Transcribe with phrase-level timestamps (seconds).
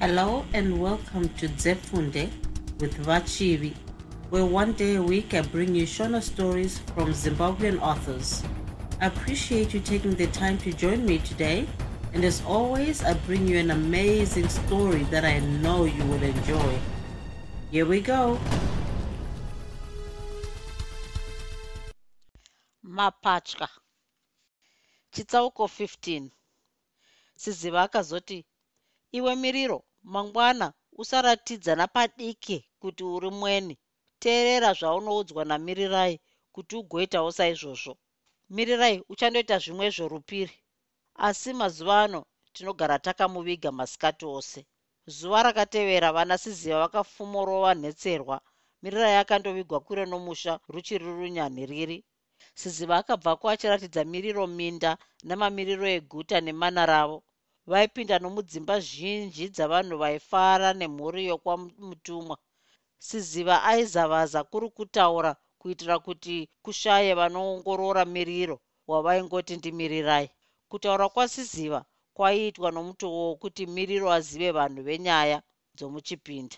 [0.00, 2.30] Hello and welcome to Zefunde
[2.80, 3.74] with Vachivi,
[4.30, 8.42] where one day a week I bring you Shona stories from Zimbabwean authors.
[9.02, 11.66] I appreciate you taking the time to join me today,
[12.14, 16.78] and as always, I bring you an amazing story that I know you will enjoy.
[17.70, 18.38] Here we go.
[22.82, 23.68] mapatya
[25.12, 26.30] chitsauko 15
[27.36, 28.46] siziva akazoti
[29.12, 30.66] iwe miriro mangwana
[31.00, 33.74] usaratidza napadiki kuti uri mweni.
[34.22, 36.20] Teerera zvaunoudzwa namirirai
[36.54, 37.92] kuti ugoitawo saizvozvo.
[38.54, 40.56] Mirirai uchandoita zvimwezvo rupiri
[41.26, 42.20] asi mazuva ano
[42.54, 44.60] tinogara takamuviga masikati ose.
[45.16, 48.36] Zuva rakatevera vana siziva vakafumorova nhetserwa.
[48.82, 51.98] Mirirai akandovigwa kure nomusha ruchiri runyanhiriri
[52.54, 54.90] siziva akabvako achiratidza miriro minda
[55.28, 57.18] namamiriro eguta nemana ravo
[57.70, 62.36] vaipinda nomudzimba zhinji dzavanhu vaifara nemhuri yokwamutumwa.
[63.06, 68.56] Siziva aizavaza kuri kutaura kuitira kuti kushaye vanoongorora miriro
[68.90, 70.28] wavaingoti ndimirirai.
[70.70, 71.80] Kutaura kwasiziva
[72.16, 75.38] kwaiitwa nomutoo wokuti miriro azive vanhu venyaya
[75.76, 76.56] dzomuchipinda.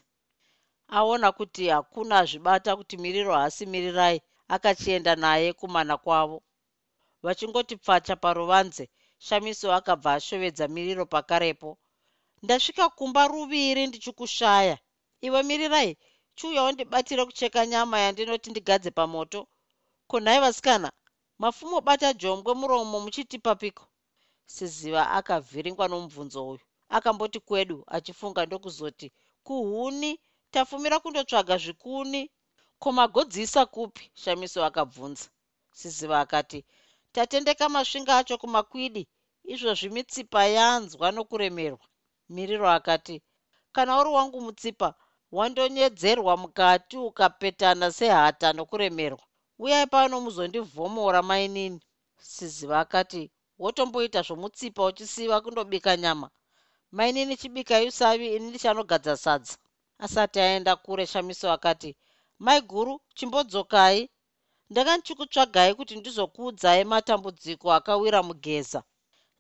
[0.97, 4.19] Aona kuti hakuna azvibata kuti miriro haasi mirirai
[4.55, 6.39] akachienda naye kumana kwavo.
[7.25, 8.84] Vachingoti pfacha paruvanze
[9.27, 11.70] shamiso akabva ashovedza miriro pakarepo.
[12.42, 14.77] Ndasvika kumba ruviri ndichikushaya.
[15.27, 15.92] Iwe mirirai
[16.37, 19.41] chiuyawo ndibatire kucheka nyama yandinoti ndigadze pamoto.
[20.11, 20.89] Kunhai vasikana
[21.43, 23.84] mafumobata jombwe muromo muchitipapiko
[24.55, 26.65] siziva akavhiringwa nomubvunzo uyu.
[26.97, 29.09] Akamboti kwedu achifunga ndokuzoti
[29.47, 30.11] kuhuni
[30.53, 32.23] tafumira kundotsvaga zvikuni.
[32.83, 34.05] Komagodzisa kupi?
[34.23, 35.27] Shamiso akabvunza.
[35.78, 36.65] Siziva akati
[37.15, 39.03] tatendeka masvinga acho kumakwidi.
[39.53, 41.87] Izvozvi mitsipa yanzwa nokuremerwa.
[42.35, 43.17] Miriro akati
[43.75, 44.89] kana uri wangu mutsipa
[45.37, 49.25] wandonyedzerwa mukati ukapetana sehata nokuremerwa.
[49.59, 51.81] Uyai pano muzondivhomora mainini.
[52.33, 53.22] Siziva akati
[53.59, 56.31] wotomboita zvomutsipa uchisiva kundobika nyama.
[56.93, 59.56] Mainini chibikai usavi ini ndichanogadza sadza.
[59.99, 61.97] Asati aenda kure shamiso akati
[62.39, 64.11] mai guru chimbodzokai
[64.72, 68.81] ndanga ndichikutsvagai kuti ndizokuudzai matambudziko akawira mugeza.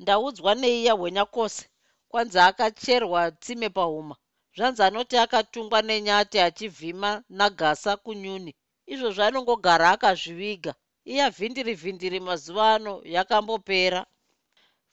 [0.02, 1.64] Ndaudzwa neiya hwenyakose
[2.10, 4.14] kwanzi akacherwa tsime pahuma.
[4.56, 8.52] Zvanzi anoti akatungwa nenyati achivhima nagasa kunyuni.
[8.92, 10.72] Izvozvo anongogara akazviviga.
[11.12, 14.00] Iya vhindiri vhindiri mazuva ano yakambopera.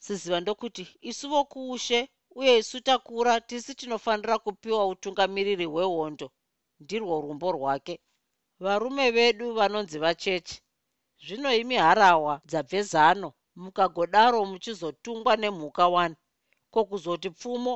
[0.04, 2.00] Siziva ndokuti isu vokuushe
[2.38, 6.26] uye isu takura tisi tinofanira kupiwa utungamiriri hwehondo.
[6.82, 7.94] Ndirwo rumbo rwake
[8.64, 10.60] varume vedu vanonzi vacheche
[11.24, 13.28] zvino imi harahwa dzabve zano
[13.62, 16.16] mukagodaro muchizotungwa nemhuka wani
[16.72, 17.74] kokuzoti pfumo?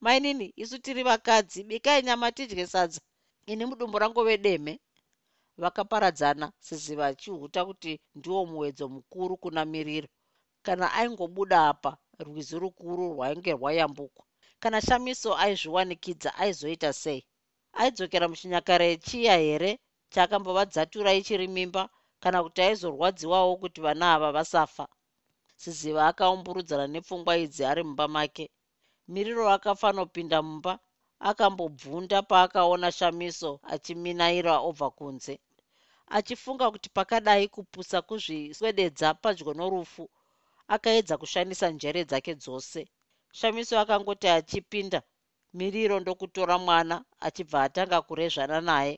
[0.00, 3.00] Mainini isu tiri vakadzi bikai nyama tidye sadza.
[3.46, 4.80] Ini mudumbu rangove deme
[5.62, 10.08] vakaparadzana siziva achihuta kuti ndiwo muwedzo mukuru kuna miriro.
[10.62, 14.24] Kana aingobuda apa rwizi rukuru rwainge rwayambukwa
[14.62, 17.26] kana shamiso aizviwanikidza aizoita sei?
[17.72, 19.78] Aidzokera muchinyakare chiya here
[20.16, 21.82] chaakambovadzatura ichiri mimba
[22.22, 24.84] kana kuti aizorwadziwawo kuti vana ava vasafa.
[25.62, 28.44] Siziva akaumburudzana nepfungwa idzi ari mumba make.
[29.12, 30.72] Miriro akafanopinda mumba
[31.30, 35.34] akambobvunda paakaona shamiso achiminaira obva kunze.
[36.16, 40.04] Achifunga kuti pakadai kupusa kuzviswededza padyo norufu
[40.74, 42.80] akaedza kushandisa njere dzake dzose.
[43.38, 45.00] Shamiso akangoti achipinda
[45.58, 46.96] miriro ndokutora mwana
[47.26, 48.94] achibva atanga kurezvana naye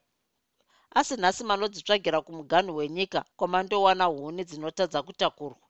[0.98, 5.66] asi nhasi manodzitsvagira kumuganhu wenyika kwamandowana huni dzinotadza kutakurwa.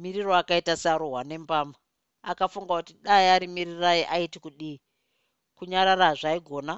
[0.00, 1.74] Miriro akaita searohwa nembama
[2.30, 4.78] akafunga kuti dai ari mirirai aiti kudii.
[5.56, 6.74] Kunyarara zvaigona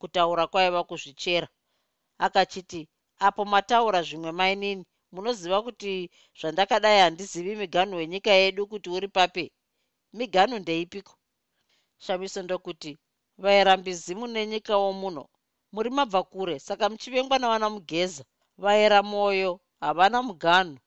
[0.00, 1.48] kutaura kwaiva kuzvichera.
[2.24, 2.80] Akachiti
[3.26, 4.84] apo mataura zvimwe mainini.
[5.12, 5.92] Munoziva kuti
[6.38, 9.44] zvandakadai handizivi miganhu wenyika yedu kuti uri pape
[10.18, 11.14] miganhu ndeipiko?
[12.04, 12.92] Shamiso ndokuti
[13.42, 15.24] vairambizimu nenyikawo muno
[15.74, 16.58] muri mabva kure.
[16.66, 18.24] Saka muchivengwa navana mugeza
[18.62, 20.78] vaera mwoyo havana muganhu.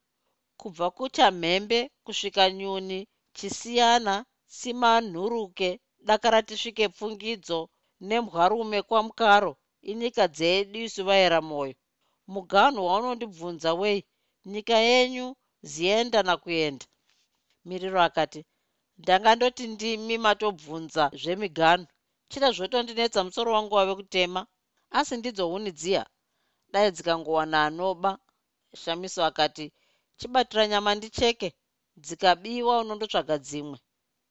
[0.60, 3.00] Kubva kuchamhembe kusvika nyuni
[3.38, 4.16] chisiyana
[4.58, 5.70] simanhuruke
[6.08, 7.60] dakara tisvike pfungidzo
[8.08, 9.52] nembwarume kwamukaro
[9.92, 11.76] inyika dzedu isu vaera mwoyo
[12.34, 14.00] muganhu waunondibvunza wei
[14.52, 15.28] nyika yenyu
[15.72, 16.86] zienda nakuenda?
[17.68, 18.42] Miriro akati
[18.98, 21.88] ndangandoti ndimi matobvunza zvemiganhu.
[22.30, 24.42] Chida zvotondinetsa musoro wangu wave kutema
[25.00, 26.04] asi ndidzo huni dziya?
[26.72, 28.12] Dai dzikangowana anoba.
[28.81, 29.66] Shamiso akati
[30.18, 31.50] chibatira nyama ndicheke.
[32.04, 33.78] Dzikabiwa unondotsvaga dzimwe.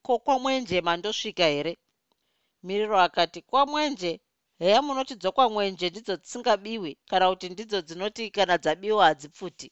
[0.05, 1.73] Ko kwamwenje mandosvika here?
[2.67, 4.13] Miriro akati kwamwenje
[4.59, 9.69] heya munoti dzokwamwenje ndidzo dzisingabiwi kana kuti ndidzo dzinoti kana dzabiwa hadzipfuti.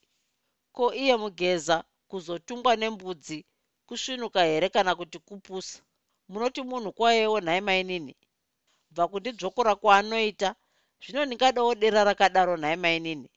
[0.77, 1.77] Ko iye mugeza
[2.11, 3.39] kuzotungwa nembudzi
[3.87, 5.79] kusvinuka here kana kuti kupusa?
[6.31, 8.15] Munoti munhu kwayewo nhai mainini
[8.91, 10.49] bva kundidzvokora kwaanoita
[11.03, 13.29] zvino ndingadawo dera rakadaro nhai mainini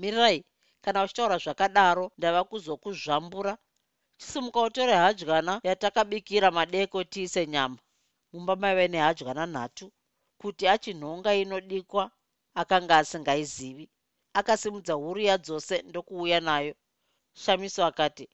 [0.00, 0.44] mirirai
[0.86, 3.52] kana uchitaura zvakadaro ndava kuzokuzvambura.
[4.18, 7.78] Chisimuka utore hadyana yatakabikira madeko tiise nyama.
[8.32, 9.86] Mumba maive nehadyana nhatu
[10.40, 12.04] kuti achinhonga inodikwa
[12.60, 13.86] akanga asingaizivi.
[14.38, 16.74] Akasimudza huru yadzose ndokuuya nayo.
[17.42, 18.28] Shamiso akati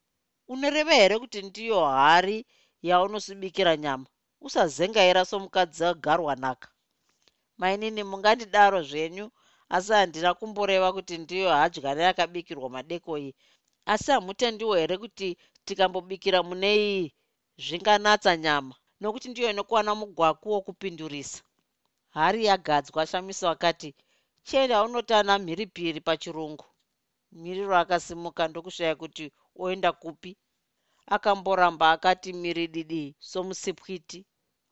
[0.48, 2.46] unoreva here kuti ndiyo hari
[2.82, 4.06] yaunosibikira nyama?
[4.40, 6.68] Usazengaira somukadzi agarwa nhaka
[7.60, 9.26] mainini mungandidaro zvenyu.
[9.74, 13.32] Asi handina kumboreva kuti ndiyo hadyana yakabikirwa madeko iyi
[13.92, 15.28] asi hamutendiwo here kuti
[15.64, 17.14] tikambobikira mune iyi?
[17.64, 18.74] Zvinganatsa nyama.
[19.00, 21.42] Nokuti ndiyo inokuwana mugwaku wokupindurisa.
[22.10, 23.94] Hari yagadzwa shamiso akati
[24.46, 26.64] chienda unotana mhiripiri pachirungu.
[27.32, 29.32] Miriro akasimuka ndokushaya kuti
[29.62, 30.36] oenda kupi?
[31.06, 34.26] Akamboramba akati mirididi somusipwiti.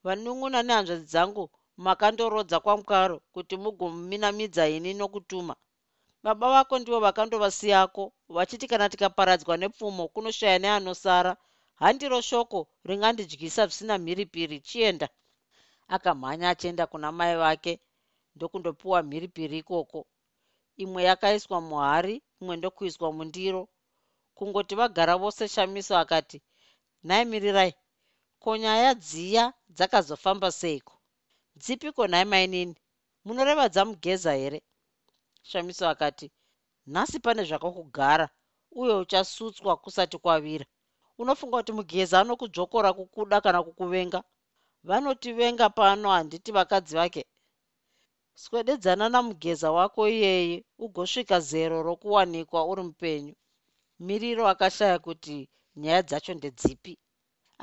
[0.05, 1.51] Vanun'una nehanzvadzi dzangu
[1.87, 5.55] makandorodza kwamukaro kuti mugominamidza ini nokutuma.
[6.25, 8.05] Baba vako ndivo vakandovasiyako
[8.37, 11.33] vachiti kana tikaparadzwa nepfumo kunoshaya neanosara
[11.81, 15.09] handiro shoko ringandidyisa zvisina mhiripiri chienda.
[15.89, 17.81] Akamhanya achienda kuna mai vake
[18.37, 20.01] ndokundopiwa mhiripiri ikoko.
[20.83, 23.63] Imwe yakaiswa muhari imwe ndokuiswa mundiro.
[24.37, 26.39] Kungoti vagara vose shamiso akati
[27.05, 27.73] nhai mirirai
[28.43, 31.00] ko nyaya dziya dzakazofamba seiko
[31.63, 32.75] dzipiko nhai mainini
[33.25, 34.59] munoreva dzamugeza here?
[35.49, 36.27] Shamiso akati
[36.93, 38.27] nhasi pane zvakakugara
[38.81, 40.67] uye uchasutswa kusati kwavira.
[41.21, 44.21] Unofunga kuti mugeza anokudzvokora kukuda kana kukuvenga?
[44.89, 47.23] Vanotivenga pano handiti vakadzi vake.
[48.43, 53.35] Swededzana namugeza wako iyeye ugosvika zero rokuwanikwa uri mupenyu.
[54.07, 55.37] Miriro akashaya kuti
[55.77, 56.93] nyaya dzacho ndedzipi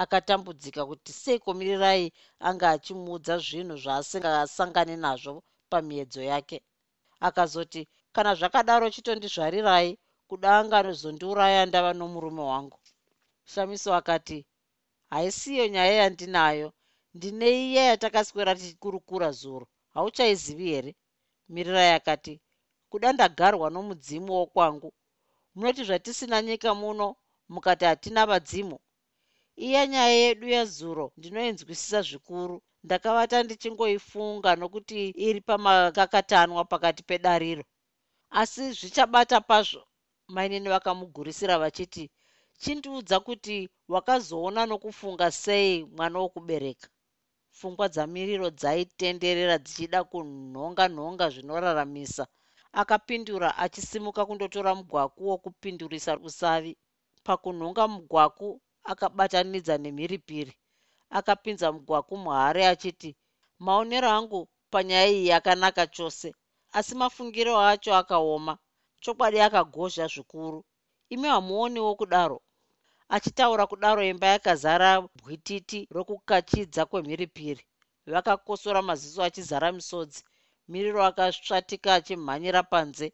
[0.04, 2.06] akatambudzika kuti seiko mirirai
[2.48, 6.58] anga achimuudza zvinhu zvaasingasangani nazvo pamiedzo yake.
[7.28, 7.82] Akazoti
[8.16, 9.90] kana zvakadaro chitondizvarirai
[10.30, 12.80] kuda anganozondiuraya ndava nomurume wangu.
[13.52, 14.46] Shamiso akati
[15.12, 16.70] haisiyo nyaya yandinayo.
[17.16, 19.66] Ndine iya yatakaswera tichikurukura zuro.
[19.94, 20.92] Hauchaizivi here?
[21.50, 22.34] Mirirai akati
[22.90, 24.90] kuda ndagarwa nomudzimu wokwangu
[25.56, 27.16] munoti zvatisina nyika muno
[27.50, 28.78] mukati hatina vadzimu
[29.65, 32.57] iya nyaya yedu yezuro ndinoinzwisisa zvikuru.
[32.83, 37.63] Ndakavata ndichingoifunga nokuti iri pamakakatanwa pakati pedariro.
[38.30, 39.81] Asi zvichabata pazvo
[40.27, 42.04] mainini vakamugurisira vachiti
[42.62, 46.88] chindiudza kuti wakazoona nokufunga sei mwana wokubereka?
[47.53, 52.24] Pfungwa dzamiriro dzaitenderera dzichida kunhonga nhonga zvinoraramisa
[52.81, 56.77] akapindura achisimuka kundotora mugwaku wokupindurisa usavi.
[57.25, 58.62] Pakunhonga mugwaku
[58.92, 60.54] akabatanidza nemhiripiri.
[61.18, 63.10] Akapinza mugwaku muhare achiti
[63.66, 64.39] maonero angu
[64.72, 66.30] panyaya iyi yakanaka chose.
[66.78, 68.54] Asi mafungiro acho akaoma.
[69.04, 70.60] Chokwadi akagozha zvikuru.
[71.13, 72.38] Imi hamuoniwo kudaro.
[73.16, 77.63] Achitaura kudaro imba yakazara bwititi rokukachidza kwemhiripiri.
[78.13, 80.22] Vakakosora maziso achizara misodzi.
[80.67, 83.08] Miriro akasvatika achimhanyira panze.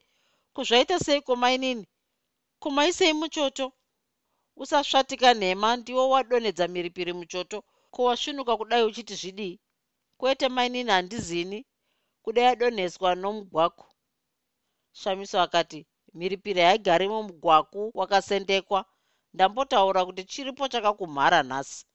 [0.54, 1.86] Kuzvaita sei komainini
[2.60, 3.66] kumaisei muchoto
[4.56, 7.64] usasvatika nhema ndiwo wadonhedza mhiripiri muchoto.
[7.92, 9.60] Ko wasvinuka kudai uchiti zvidii
[10.18, 11.66] kwete mainini handizini.
[12.24, 13.86] Kudai adonheswa nomugwaku.
[14.92, 18.86] Shamiso akati mhiripiri haigari mumugwaku wakasendekwa.
[19.34, 21.86] Ndambotaura kuti chiripo chakakumhara nhasi.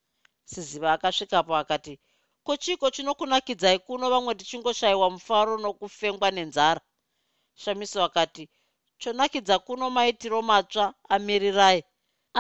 [0.44, 2.00] Siziva akasvikapo akati
[2.44, 6.80] ko chiko chinokunakidzai kuno vamwe tichingoshayiwa mufaro nokufengwa nenzara?
[7.54, 8.48] Shamiso akati
[8.98, 11.84] chonakidza kuno maitiro matsva amirirai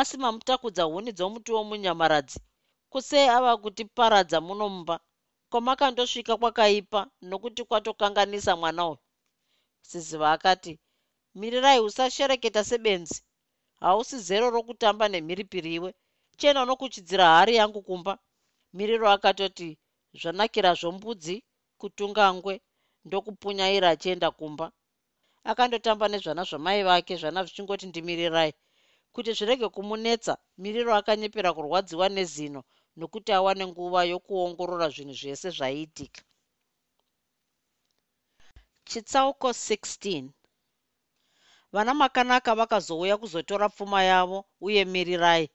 [0.00, 2.38] asi mamutakudza huni dzomuti womunyamaradzi.
[2.92, 4.96] Kusei ava kutiparadza muno mumba
[5.50, 8.98] kwamakandosvika kwakaipa nokuti kwatokanganisa mwana uyu?
[9.88, 10.72] Siziva akati
[11.38, 13.18] mirirai usashereketa sebenzi.
[13.84, 15.90] Hausi zero rokutamba nemhiripiri iwe.
[16.38, 18.12] Chena unokuchidzira hari yangu kumba.
[18.76, 19.68] Miriro akatoti
[20.20, 21.36] zvanakira zvombudzi
[21.80, 22.54] kutunga ngwe
[23.04, 24.66] ndokupunyaira achienda kumba.
[25.50, 28.52] Akandotamba nezvana zvamai vake zvana zvichingoti ndimirirai
[29.12, 32.60] kuti zvirege kumunetsa miriro akanyepera kurwadziwa nezino
[32.98, 36.22] nokuti awane nguva yokuongorora zvinhu zvese zvaiitika.
[38.88, 40.30] Chitsauko 16
[41.72, 45.50] vana makanaka vakazouya kuzotora pfuma yavo uye mirirai.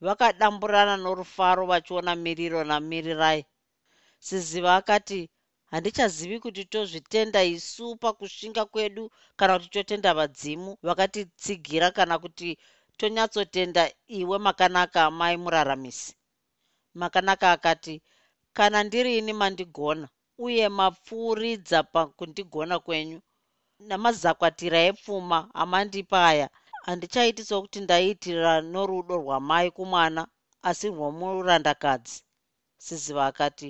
[0.00, 3.44] Vakadamburana norufaro vachiona miriro namirirai.
[4.18, 5.30] Siziva akati
[5.70, 9.04] handichazivi kuti tozvitenda isu pakushinga kwedu
[9.38, 12.48] kana kuti totenda vadzimu vakatitsigira kana kuti
[12.98, 13.82] tonyatsotenda
[14.20, 16.10] iwe makanaka mai muraramisi
[17.00, 17.94] makanaka akati
[18.56, 20.06] kana ndirini mandigona
[20.46, 23.18] uye mapfuuridza pakundigona kwenyu
[23.88, 26.46] namazakwatira epfuma amandipa aya
[26.86, 30.22] handichaiti sokuti ndaiitira norudo rwamai kumwana
[30.68, 32.16] asi rwomurandakadzi.
[32.84, 33.68] Siziva akati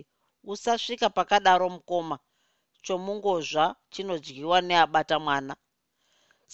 [0.53, 2.17] usasvika pakadaro mukoma
[2.85, 5.55] chomungozva chinodyiwa neabata mwana.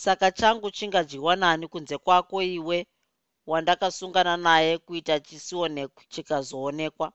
[0.03, 2.79] Saka changu chingadyiwa nani kunze kwako iwe
[3.51, 7.09] wandakasungana naye kuita chisionekwe chikazoonekwa.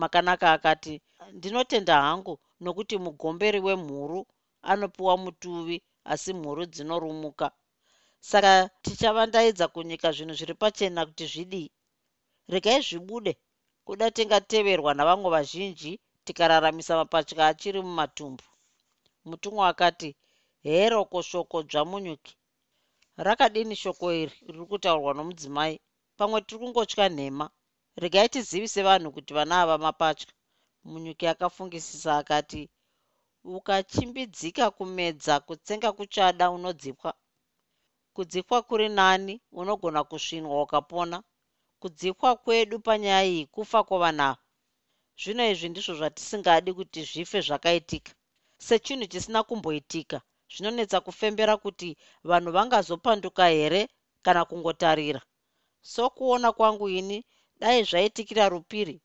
[0.00, 0.94] Makanaka akati
[1.32, 4.20] ndinotenda hangu nokuti mugomberi wemhuru
[4.70, 7.46] anopiwa mutuvi asi mhuru dzinorumuka.
[8.30, 11.70] Saka tichavandaidza kunyika zvinhu zviri pachena kuti zvidii?
[12.52, 13.32] Regai zvibude
[13.86, 15.92] kuda tingateverwa navamwe vazhinji
[16.24, 18.44] tikararamisa mapatya achiri mumatumbu.
[19.28, 20.10] Mutumwa akati
[20.66, 22.34] heroko shoko dzvamunyuki
[23.26, 24.34] rakadini shoko iri?
[24.52, 25.76] Riri kutaurwa nomudzimai.
[26.18, 27.46] Pamwe tiri kungotya nhema.
[28.02, 30.30] Regai tizivise vanhu kuti vana ava mapatya.
[30.90, 32.62] Munyuki akafungisisa akati
[33.44, 37.10] ukachimbidzika kumedza kutsenga kuchada unodzipwa
[38.14, 41.16] kudzipwa kuri nani unogona kusvinwa ukapona
[41.82, 44.42] kudzipwa kwedu panyaya iyi kufa kwavanava
[45.20, 48.12] zvino izvi ndizvo zvatisingadi kuti zvife zvakaitika.
[48.66, 50.18] Sechinhu chisina kumboitika
[50.52, 51.88] zvinonetsa kufembera kuti
[52.28, 53.82] vanhu vangazopanduka here
[54.24, 55.20] kana kungotarira.
[55.92, 57.18] Sokuona kwangu ini
[57.60, 58.96] dai zvaitikira rupiri.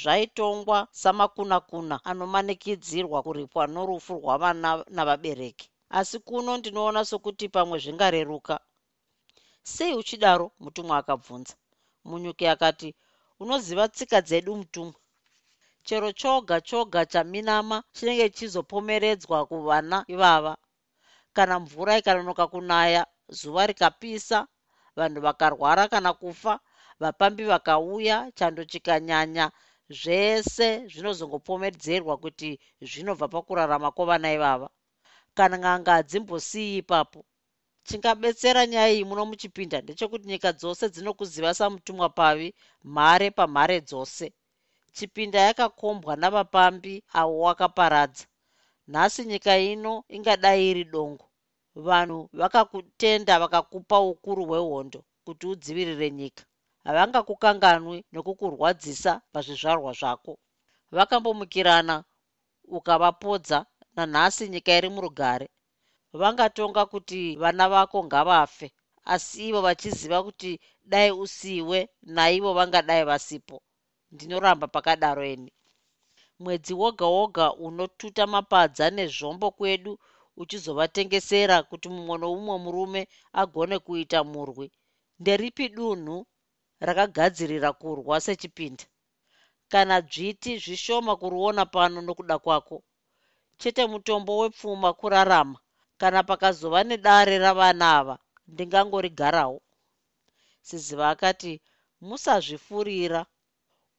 [0.00, 5.66] Zvaitongwa samakuna-kuna anomanikidzirwa kuripwa norufu rwavana navabereki.
[5.98, 8.54] Asi kuno ndinoona sokuti pamwe zvingareruka.
[9.72, 11.54] Sei uchidaro mutumwa akabvunza
[12.08, 12.88] munyuki akati
[13.42, 14.98] unoziva tsika dzedu mutumwa
[15.86, 20.54] chero choga choga chaminama chinenge chizopomeredzwa kuvana ivava.
[21.36, 23.02] Kana mvura ikanonoka kunaya
[23.38, 24.38] zuva rikapisa
[24.96, 26.60] vanhu vakarwara kana kufa
[27.00, 29.46] vapambi vakauya chando chikanyanya
[30.00, 32.50] zvese zvinozongopomedzerwa kuti
[32.88, 34.68] zvinobva pakurarama kwovana ivava.
[35.36, 37.24] Kana n'anga hadzimbosii ipapo
[37.86, 42.48] chingabetsera nyaya iyi muno muchipinda ndechekuti nyika dzose dzinokuziva samutumwa pavi
[42.94, 44.26] mhare pamhare dzose.
[44.96, 48.24] Chipinda yakakombwa navapambi avo wakaparadza
[48.92, 51.26] nhasi nyika ino ingadai iri dongo.
[51.86, 56.42] Vanhu vakakutenda vakakupa ukuru hwehondo kuti udzivirire nyika.
[56.84, 60.32] Havangakukanganwi nokukurwadzisa pazvizvarwa zvako.
[60.96, 61.96] Vakambomukirana
[62.76, 63.58] ukavapodza
[63.96, 65.46] nanhasi nyika iri murugare
[66.20, 68.66] vangatonga kuti vana vako ngavafe
[69.12, 70.50] asi ivo vachiziva kuti
[70.92, 71.78] dai usiwe
[72.16, 73.56] naivo vangadai vasipo.
[74.12, 75.52] Ndinoramba pakadaro eni.
[76.42, 79.92] Mwedzi woga woga unotuta mapadza nezvombo kwedu
[80.40, 83.02] uchizovatengesera kuti mumwe noumwe murume
[83.40, 84.66] agone kuita murwi.
[85.20, 86.16] Nderipi dunhu
[86.86, 88.84] rakagadzirira kurwa sechipinda?
[89.72, 92.76] Kana dzviti zvishoma kuruona pano nokuda kwako.
[93.60, 95.58] Chete mutombo wepfuma kurarama
[96.00, 98.16] kana pakazova nedare ravana ava
[98.52, 99.58] ndingangorigarawo.
[100.66, 101.52] Siziva akati
[102.06, 103.20] musazvifurira.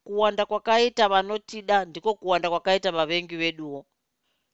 [0.05, 3.79] Kuwanda kwakaita vanotida ndiko kuwanda kwakaita vavengi veduwo.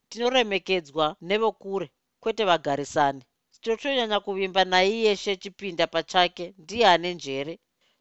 [0.10, 1.88] Tinoremekedzwa nevokure
[2.22, 3.24] kwete vagarisani
[3.64, 7.54] totonyanya kuvimba naiyeshe chipinda pachake ndiye ane njere.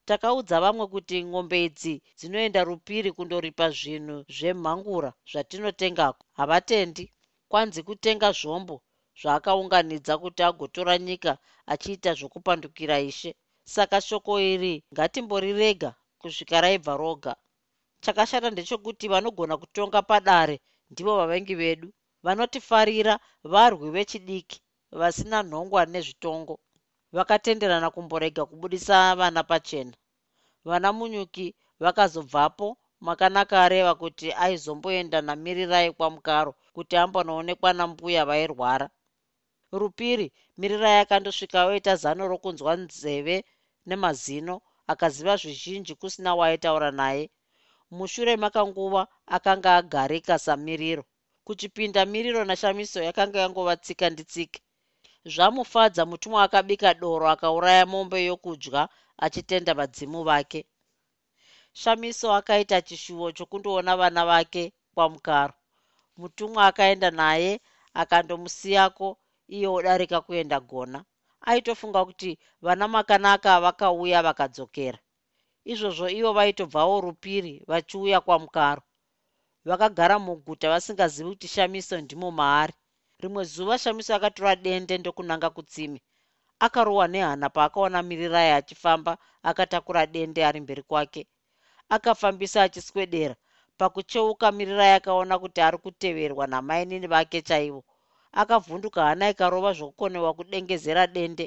[0.08, 7.04] Takaudza vamwe kuti ng'ombe idzi dzinoenda rupiri kundoripa zvinhu zvemhangura zvatinotengako havatendi.
[7.50, 8.76] Kwanzi kutenga zvombo
[9.20, 11.32] zvaakaunganidza kuti agotora nyika
[11.72, 13.30] achiita zvokupandukira ishe.
[13.74, 17.32] Saka shoko iri ngatimborirega kusvika raibva roga.
[18.04, 20.56] Chakashata ndechekuti vanogona kutonga padare
[20.90, 21.88] ndivo vavengi vedu
[22.24, 23.14] vanotifarira
[23.52, 24.58] varwi vechidiki
[25.00, 26.54] vasina nhongwa nezvitongo.
[27.16, 29.94] Vakatenderana kumborega kubudisa vana pachena.
[30.68, 31.46] Vana munyuki
[31.82, 32.68] vakazobvapo
[33.06, 38.86] makanaka areva kuti aizomboenda namirirai kwamukaro kuti ambonoonekwa nambuya vairwara
[39.72, 43.36] rupiri mirirai akandosvika oita zano rokunzwa nzeve
[43.88, 44.54] nemazino
[44.92, 47.24] akaziva zvizhinji kusina waaitaura naye.
[47.96, 49.02] Mushure makanguva
[49.36, 51.04] akanga agarika samiriro.
[51.44, 54.60] Kuchipinda miriro nashamiso yakanga yangova tsika nditsike.
[55.32, 58.82] Zvamufadza mutumwa akabika doro akauraya mombe yokudya
[59.24, 60.60] achitenda vadzimu vake.
[61.80, 65.54] Shamiso akaita chishuvo chokundoona vana vake kwamukaro.
[66.16, 67.60] Mutumwa akaenda naye
[67.94, 69.08] akandomusiyako
[69.48, 71.04] iye odarika kuenda gona.
[71.40, 74.98] Aitofunga kuti vana makanaka vakauya vakadzokera.
[75.64, 78.82] Izvozvo ivo vaitobvawo rupiri vachiuya kwamukaro.
[79.64, 82.72] Vakagara muguta vasingazivi kuti shamiso ndimo maari.
[83.20, 86.02] Rimwe zuva shamiso akatora dende ndokunanga kutsime.
[86.58, 91.26] Akarohwa nehana paakaona mirirai achifamba akatakura dende ari mberi kwake.
[91.88, 93.36] Akafambisa achiswedera.
[93.78, 97.84] Pakucheuka mirirai akaona kuti ari kuteverwa namainini vake chaivo
[98.40, 101.46] akavhunduka hana ikarova zvokukonewa kudengezera dende.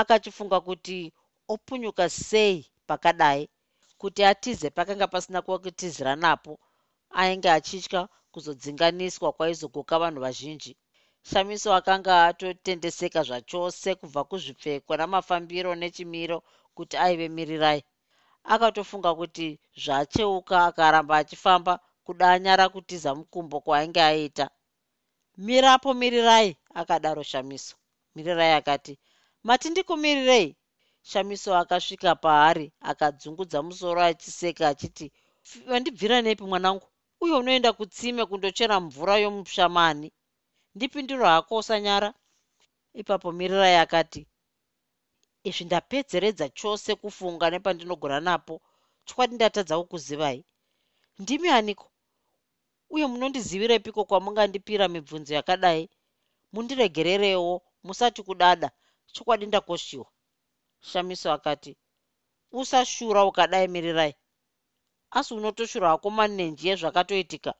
[0.00, 0.98] Akachifunga kuti
[1.52, 2.56] opunyuka sei
[2.88, 3.42] pakadai
[4.00, 6.52] kuti atize pakanga pasina kwekutizira napo.
[7.20, 8.00] Ainge achitya
[8.32, 10.72] kuzodzinganiswa kwaizogoka vanhu vazhinji.
[11.28, 16.38] Shamiso akanga atotendeseka zvachose kubva kuzvipfeko namafambiro nechimiro
[16.76, 17.80] kuti aive mirirai.
[18.52, 19.48] Akatofunga kuti
[19.82, 24.46] zvacheuka akaramba achifamba kuda anyara kutiza mukumbo kwaainge aita
[25.36, 27.76] mirapo mirirai akadaro shamiso.
[28.14, 28.98] Mirirai akati
[29.42, 30.56] mati ndikumirirei?
[31.02, 35.12] Shamiso akasvika paari akadzungudza musoro achiseka achiti
[35.66, 36.86] vandibvira nepi mwanangu.
[37.20, 40.12] Uye unoenda kutsime kundochera mvura yomushamani.
[40.74, 42.14] Ndipindiro hako usanyara?
[42.94, 44.26] Ipapo mirirai akati
[45.44, 48.60] izvi ndapedzeredza chose kufunga nepandinogona napo.
[49.04, 50.44] Chokwadi ndatadza kukuzivai.
[51.18, 51.91] Ndimi aniko
[52.94, 55.84] uye munondizivirepiko kwamungandipira mibvunzo yakadai?
[56.52, 57.52] Mundiregererewo
[57.86, 58.68] musati kudada.
[59.14, 60.08] Chokwadi ndakoshiwa.
[60.88, 61.72] Shamiso akati
[62.60, 64.14] usashura ukadai mirirai
[65.18, 67.52] asi unotoshura hako manenji ezvakatoitika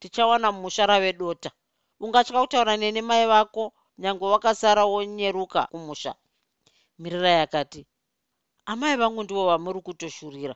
[0.00, 1.50] tichawana musha rave dota.
[2.04, 3.64] Ungatya kutaura nene mai vako
[3.98, 6.12] nyange wakasara wonyeruka kumusha.
[7.00, 7.80] Mirirai akati
[8.70, 10.54] amai vangu ndivo vamuri kutoshurira.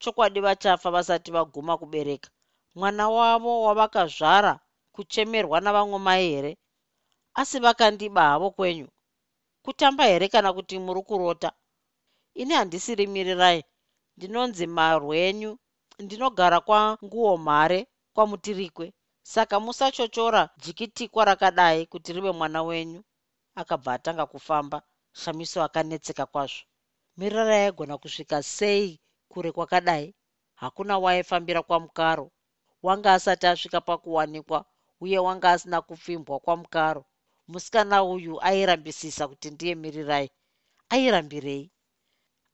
[0.00, 2.30] Chokwadi vachafa vasati vaguma kubereka
[2.74, 4.60] mwana wavo wavakazvara
[4.94, 6.52] kuchemerwa navamwe mai here?
[7.34, 8.88] Asi vakandiba havo kwenyu.
[9.64, 11.52] Kutamba here kana kuti muri kurota?
[12.34, 13.64] Ini handisiri mirirai
[14.16, 15.58] ndinonzi marwenyu
[15.98, 18.92] ndinogara kwanguo mhare kwamutirikwe.
[19.22, 23.04] Saka musachochora jikitikwa rakadai kuti rive mwana wenyu
[23.54, 26.62] akabva atanga kufamba shamiso akanetseka kwazvo.
[27.16, 30.14] Mirara yaigona kusvika sei kure kwakadai?
[30.54, 32.30] Hakuna waifambira kwamukaro
[32.86, 34.58] wanga asati asvika pakuwanikwa
[35.04, 37.02] uye wanga asina kupfimbwa kwamukaro.
[37.50, 40.28] Musikana uyu airambisisa kuti ndiye mirirai
[40.94, 41.70] airambirei.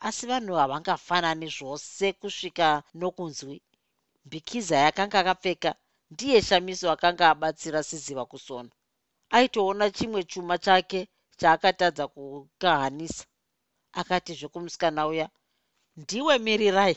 [0.06, 3.56] Asi vanhu havangafanani zvose kusvika nokunzwi.
[4.24, 5.70] Mbikiza yakanga akapfeka
[6.12, 8.70] ndiye shamiso akanga abatsira siziva kusona.
[9.36, 11.00] Aitoona chimwe chuma chake
[11.40, 13.24] chaakatadza kukahanisa.
[14.00, 15.26] Akati zvekumusikana uya
[15.96, 16.96] ndiwe mirirai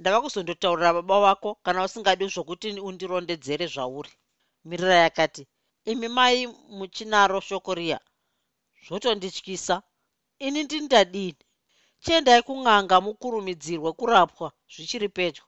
[0.00, 4.12] ndava kuzondotaurira baba vako kana usingadi zvokuti undirondedzere zvauri.
[4.68, 5.42] Mirirai akati
[5.90, 6.38] imi mai
[6.78, 7.98] muchinaro shoko riya
[8.84, 9.76] zvotondityisa?
[10.46, 11.42] Ini ndindadini?
[12.02, 15.44] Chiendai kun'anga mukurumidzirwe kurapwa zvichiri pedyo.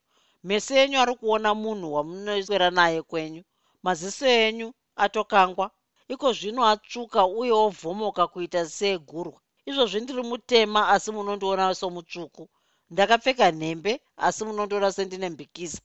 [0.49, 3.43] Meso enyu ari kuona munhu wamunoswera naye kwenyu.
[3.85, 4.69] Maziso enyu
[5.05, 5.67] atokangwa.
[6.13, 12.45] Iko zvino atsvuka uye ovhomoka kuita seegurwa izvozvi ndiri mutema asi munondiona somutsvuku
[12.93, 13.93] ndakapfeka nhembe
[14.27, 15.81] asi munondiona sendine mbikisa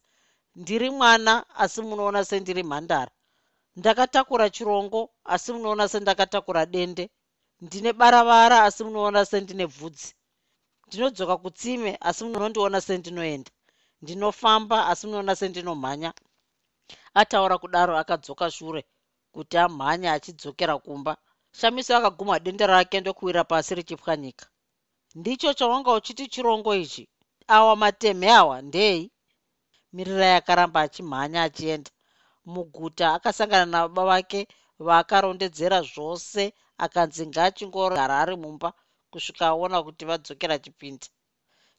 [0.62, 3.12] ndiri mwana asi munoona sendiri mhandara.
[3.80, 5.00] Ndakatakura chirongo
[5.34, 7.06] asi munoona sendakatakura dende.
[7.62, 10.10] Ndine baravara asi munoona sendine bvudzi.
[10.88, 13.52] Ndinodzoka kutsime asi munondiona sendinoenda.
[14.02, 16.14] Ndinofamba asi munoona sendinomhanya.
[17.14, 18.82] Ataura kudaro akadzoka shure
[19.34, 21.14] kuti amhanye achidzokera kumba.
[21.60, 24.46] Shamiso akaguma dende rake ndokuwira pasi richipwanyika
[25.20, 27.04] ndicho chawanga uchiti chirongo ichi.
[27.56, 29.12] Awa matemhe awa ndei?
[29.94, 31.92] Mirirai akaramba achimhanya achienda.
[32.46, 34.48] Muguta akasangana nababa vake
[34.86, 36.44] vaakarondedzera zvose
[36.84, 38.70] akanzi ngaachingogara ari mumba
[39.12, 41.08] kusvika aona kuti vadzokera chipinda.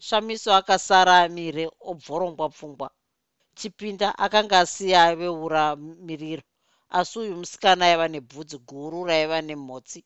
[0.06, 2.88] Shamiso akasara amire obvorongwa pfungwa.
[3.58, 6.42] Chipinda akanga asiya aveura miriro
[6.98, 10.00] asi uyu musikana aiva nebvudzi guru raiva nemhotsi.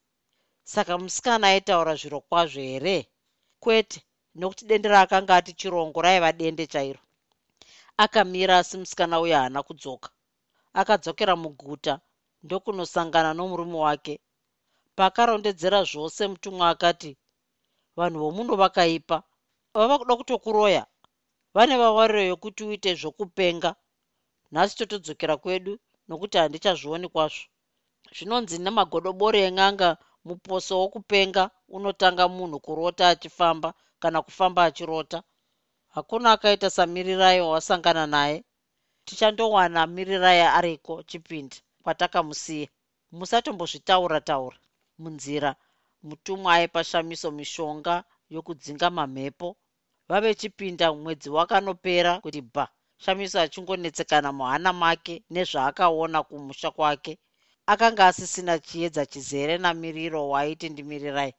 [0.73, 2.97] Saka musikana aitaura zviro kwazvo here
[3.62, 3.99] kwete
[4.38, 7.01] nokuti dende raakanga ati chirongo raiva dende chairo.
[7.97, 10.09] Akamira asi musikana uyo haana kudzoka.
[10.81, 11.94] Akadzokera muguta
[12.42, 14.14] ndokunosangana nomurume wake.
[14.97, 17.16] Paakarondedzera zvose mutumwa akati
[17.97, 19.23] vanhu vomuno vakaipa.
[19.75, 20.87] Vava kuda kutokuroya.
[21.55, 23.71] Vane vawariro yokuti uite zvokupenga.
[24.53, 25.73] Nhasi totodzokera kwedu
[26.09, 27.47] nokuti handichazvioni kwazvo.
[28.16, 29.97] Zvinonzi nemagodobori en'anga
[30.29, 31.43] muposo wokupenga
[31.77, 33.69] unotanga munhu kurota achifamba
[34.03, 35.19] kana kufamba achirota.
[35.95, 38.38] Hakuna akaita samirirai wawasangana naye.
[39.07, 42.69] Tichandowana mirirai ariko chipindi kwatakamusiya.
[43.17, 44.59] Musatombozvitaura taura.
[45.01, 45.51] Munzira
[46.07, 47.95] mutumwa aipa shamiso mishonga
[48.35, 49.49] yokudzinga mamhepo.
[50.09, 52.64] Vavechipinda mwedzi wakanopera kuti bha
[53.03, 57.12] shamiso achingonetsekana muhana make nezvaakaona kumusha kwake
[57.72, 61.33] akanga asisina chiedza chizere namiriro waaiti ndimirirai.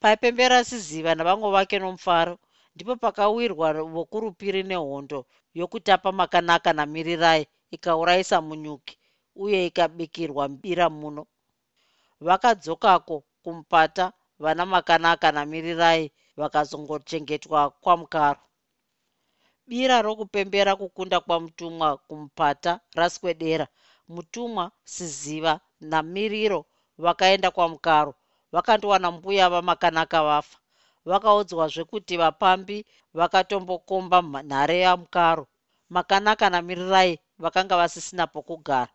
[0.00, 2.34] Paipembera siziva navamwe vake nomufaro
[2.74, 5.20] ndipo pakawirwa vokurupiri nehondo
[5.58, 7.42] yokutapa makanaka namirirai
[7.74, 8.94] ikaurayisa munyuki
[9.42, 11.22] uye ikabikirwa bira muno.
[12.26, 14.04] Vakadzokako kumupata
[14.42, 16.04] vana makanaka namirirai
[16.40, 18.40] vakazongochengetwa kwamukaro.
[19.68, 23.66] Bira rokupembera kukunda kwamutumwa kumupata raswedera
[24.08, 26.60] mutumwa siziva namiriro
[26.98, 28.14] vakaenda kwamukaro.
[28.52, 30.58] Vakandowana mbuya vamakanaka vafa.
[31.04, 35.46] Vakaudzwazve kuti vapambi vakatombokomba nhare yamukaro.
[35.88, 38.92] Makanaka namirirai vakanga vasisina pokugara.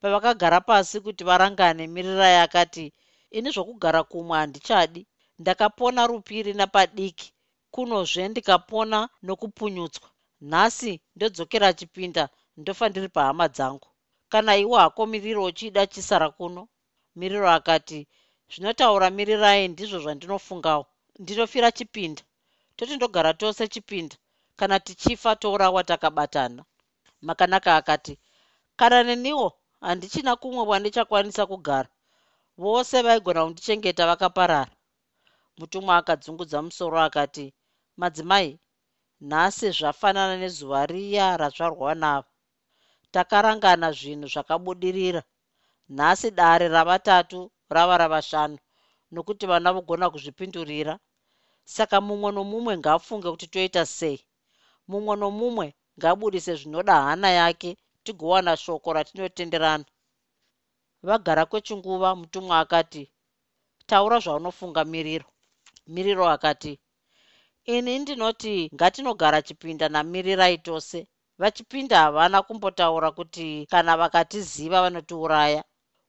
[0.00, 2.92] Pavakagara pasi kuti varangane mirirai akati
[3.30, 5.06] ini zvokugara kumwe handichadi.
[5.38, 7.32] Ndakapona rupiri napadiki.
[7.70, 10.08] Kunozve ndikapona nokupunyutswa.
[10.40, 13.91] Nhasi ndodzokera chipinda ndofa ndiri pahama dzangu
[14.32, 16.62] kana iwo hako miriro uchida chisara kuno?
[17.18, 18.00] Miriro akati
[18.52, 20.84] zvinotaura mirirai ndizvo zvandinofungawo.
[21.22, 22.22] Ndinofira chipinda.
[22.76, 24.16] Toti ndogara tose chipinda.
[24.58, 26.62] Kana tichifa tourawa takabatana
[27.26, 28.14] makanaka akati
[28.78, 29.48] kana neniwo
[29.84, 31.88] handichina kumwe wandichakwanisa kugara.
[32.62, 34.72] Vose vaigona kundichengeta vakaparara.
[35.58, 37.46] Mutumwa akadzungudza musoro akati
[38.00, 38.50] madzimai
[39.20, 42.31] nhasi zvafanana nezuva riya razvarwa navo
[43.14, 45.22] takarangana zvinhu zvakabudirira.
[45.96, 47.38] Nhasi dare ravatatu
[47.74, 48.58] rava ravashanu
[49.12, 50.94] nokuti vana vogona kuzvipindurira.
[51.74, 54.18] Saka mumwe nomumwe ngaafunge kuti toita sei.
[54.88, 55.66] Mumwe nomumwe
[55.98, 57.70] ngaabudise zvinoda hana yake
[58.04, 59.84] tigowana shoko ratinotenderana.
[61.02, 63.02] Vagara kwechinguva mutumwa akati
[63.86, 65.26] taura zvaunofunga miriro.
[65.86, 66.72] Miriro akati
[67.64, 70.98] ini ndinoti ngatinogara chipinda namirirai tose
[71.42, 75.62] vachipinda havana kumbotaura kuti kana vakatiziva vanotiuraya.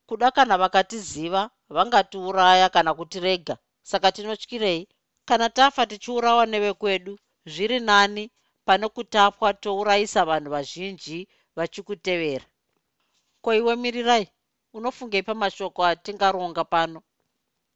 [0.07, 1.41] Kuda kana vakatiziva
[1.75, 3.55] vangatiuraya kana kutirega.
[3.81, 4.87] Saka tinotyirei
[5.25, 7.13] kana tafa tichiurawa nevekwedu
[7.45, 8.23] zviri nani
[8.65, 12.45] pane kutapwa tourayisa vanhu vazhinji vachikutevera.
[13.41, 14.27] Ko iwe mirirai?
[14.73, 16.99] Unofungei pamashoko atingaronga pano.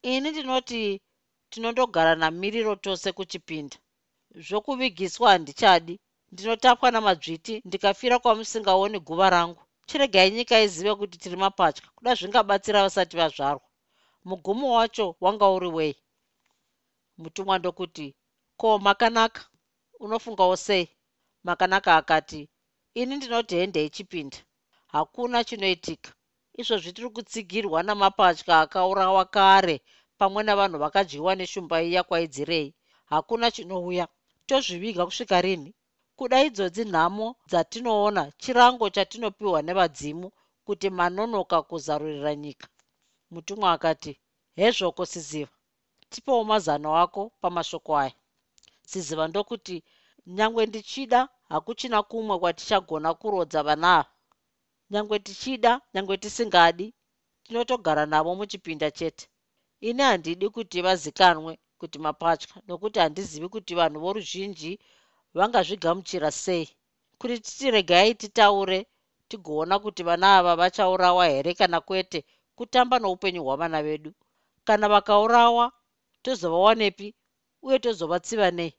[0.01, 1.01] Ini ndinoti
[1.49, 3.77] tinondogara namiriro tose kuchipinda.
[4.45, 5.99] Zvokuvigiswa handichadi
[6.31, 9.61] ndinotapwa namadzviti ndikafira kwamusingaoni guva rangu.
[9.87, 13.67] Chiregai nyika izive kuti tiri mapatya kuda zvingabatsira vasati vazvarwa.
[14.27, 15.95] Mugumo wacho wanga uri wei?
[17.21, 18.07] Mutumwa ndokuti
[18.59, 19.41] ko makanaka?
[20.03, 20.85] Unofungawo sei?
[21.47, 22.41] Makanaka akati
[22.99, 24.37] ini ndinoti hendei chipinda
[24.93, 26.09] hakuna chinoitika.
[26.59, 29.75] Izvozvi tiri kutsigirwa namapatya akaurawa kare
[30.19, 32.69] pamwe navanhu vakadyiwa neshumba iya kwaidzirei.
[33.11, 34.05] Hakuna chinouya.
[34.47, 35.71] Tozviviga kusvika rini
[36.17, 40.27] kuda idzodzi nhamo dzatinoona chirango chatinopiwa nevadzimu
[40.67, 42.67] kuti manonoka kuzarurira nyika.
[43.34, 44.12] Mutumwa akati
[44.60, 45.53] hezvoko siziva
[46.12, 48.15] tipewo mazano ako pamashoko aya.
[48.89, 49.75] Siziva ndokuti
[50.36, 54.10] nyange ndichida hakuchina kumwe kwatichagona kurodza vana ava.
[54.91, 56.88] Nyange tichida nyange tisingadi
[57.43, 59.25] tinotogara navo muchipinda chete.
[59.88, 64.80] Ini handidi kuti vazikanwe kuti mapatya nokuti handizivi kuti vanhu voruzhinji
[65.33, 66.69] vangazvigamuchira sei?
[67.19, 68.85] Kuti titiregai titaure
[69.29, 72.19] tigoona kuti vana ava vachaurawa here kana kwete
[72.55, 74.11] kutamba noupenyu hwavana vedu?
[74.63, 75.71] Kana vakaurawa
[76.23, 77.15] tozovawanepi
[77.61, 78.73] uye tozovatsiva nei?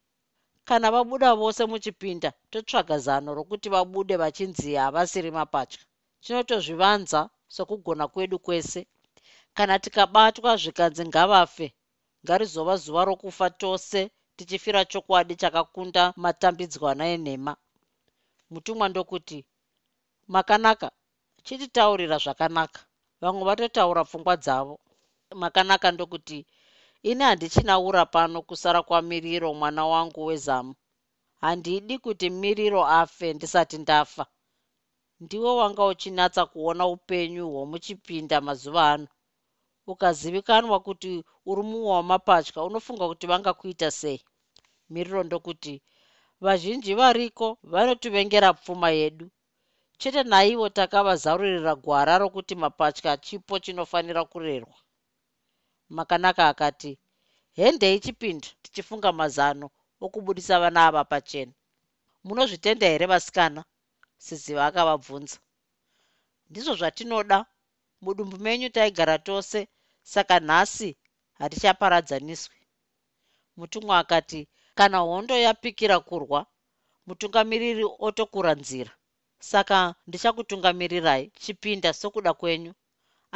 [0.64, 5.80] Kana vabuda vose muchipinda totsvaga zano rokuti vabude vachinzi havasiri mapatya.
[6.20, 8.86] Tinotozvivanza sokugona kwedu kwese.
[9.54, 11.74] Kana tikabatwa zvikanzi ngavafe
[12.24, 17.52] ngarizova zuva rokufa tose tichifira chokwadi chakakunda matambidzwana enhema.
[18.52, 19.38] Mutumwa ndokuti
[20.34, 20.88] makanaka
[21.44, 22.80] chititaurira zvakanaka.
[23.20, 24.76] Vamwe vatotaura pfungwa dzavo.
[25.42, 26.38] Makanaka ndokuti
[27.10, 30.74] ini handichinaura pano kusara kwamiriro mwana wangu wezamu.
[31.42, 34.24] Handidi kuti miriro afe ndisati ndafa.
[35.20, 39.06] Ndiwo wanga uchinatsa kuona upenyu hwomuchipinda mazuva ano
[39.92, 41.12] ukazivikanwa kuti
[41.50, 44.20] uri mumwe wamapatya unofunga kuti vangakuita sei?
[44.92, 45.74] Miriro ndokuti
[46.44, 49.26] vazhinji variko vanotivengera pfuma yedu.
[50.00, 54.76] Chete naivo takavazarurira gwara rokuti mapatya chipo chinofanira kurerwa.
[55.96, 56.92] Makanaka akati
[57.58, 59.66] hendei chipinda tichifunga mazano
[60.04, 61.52] okubudisa vana ava pachena.
[62.24, 63.64] Munozvitenda here vasikana?
[64.24, 65.38] Siziva akavabvunza.
[66.50, 67.38] Ndizvo zvatinoda.
[68.00, 69.68] Mudumbu menyu taigara tose
[70.12, 70.90] saka nhasi
[71.38, 72.58] hatichaparadzaniswi
[73.58, 74.40] mutumwa akati
[74.78, 76.40] kana hondo yapikira kurwa
[77.06, 78.92] mutungamiriri otokura nzira.
[79.50, 82.72] Saka ndichakutungamirirai chipinda sokuda kwenyu.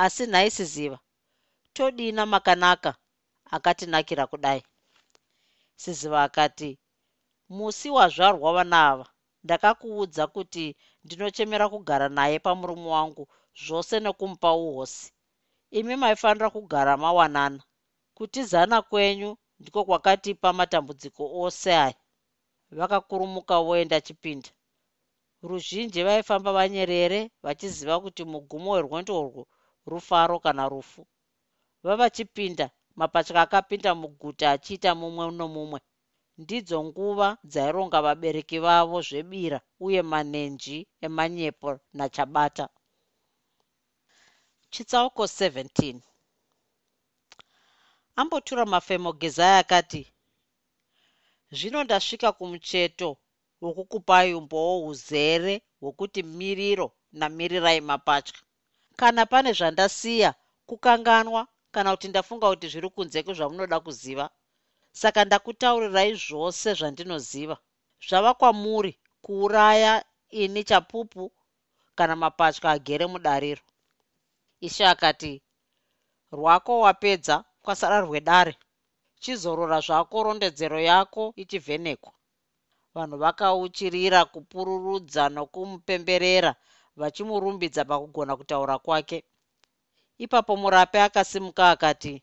[0.04, 0.98] Asi nhai siziva
[1.76, 2.90] todina makanaka
[3.56, 4.62] akatinakira kudai.
[5.82, 6.70] Siziva akati
[7.56, 9.06] musi wazvarwa vana ava
[9.44, 10.66] ndakakuudza kuti
[11.04, 13.24] ndinochemera kugara naye pamurume wangu
[13.62, 15.06] zvose nekumupa uhosi
[15.78, 17.60] imi maifanira kugara mawanana.
[18.16, 19.30] Kutizana kwenyu
[19.60, 21.94] ndiko kwakatipa matambudziko ose aya.
[22.78, 24.50] Vakakurumuka voenda chipinda.
[25.48, 29.42] Ruzhinji vaifamba vanyerere vachiziva kuti mugumo werwendo urwu
[29.90, 31.02] rufaro kana rufu.
[31.84, 32.66] Vavachipinda
[32.98, 35.80] mapatya akapinda muguta achiita mumwe nomumwe.
[36.38, 42.64] Ndidzo nguva dzaironga vabereki vavo zvebira uye manenji emanyepo nachabata
[44.72, 46.00] chitsauko 17
[48.20, 50.02] ambotura mafemo gezaya akati
[51.56, 53.08] zvino ndasvika kumucheto
[53.62, 58.38] wokukupai umbowo uzere hwokuti miriro namirirai mapatya.
[59.00, 60.30] Kana pane zvandasiya
[60.68, 61.42] kukanganwa
[61.74, 64.26] kana kuti ndafunga kuti zviri kunze kwezvamunoda kuziva.
[65.00, 67.56] Saka ndakutaurirai zvose zvandinoziva.
[68.06, 68.92] Zvava kwamuri
[69.24, 70.04] kuuraya
[70.42, 71.24] ini chapupu
[71.96, 73.62] kana mapatya agere mudariro
[74.66, 75.32] ishe akati
[76.36, 78.54] rwako wapedza kwasara rwedare.
[79.22, 82.12] Chizorora zvako rondedzero yako ichivhenekwa.
[82.94, 86.52] Vanhu vakauchirira kupururudza nokumupemberera
[87.00, 89.18] vachimurumbidza pakugona kutaura kwake.
[90.24, 92.14] Ipapo murape akasimuka akati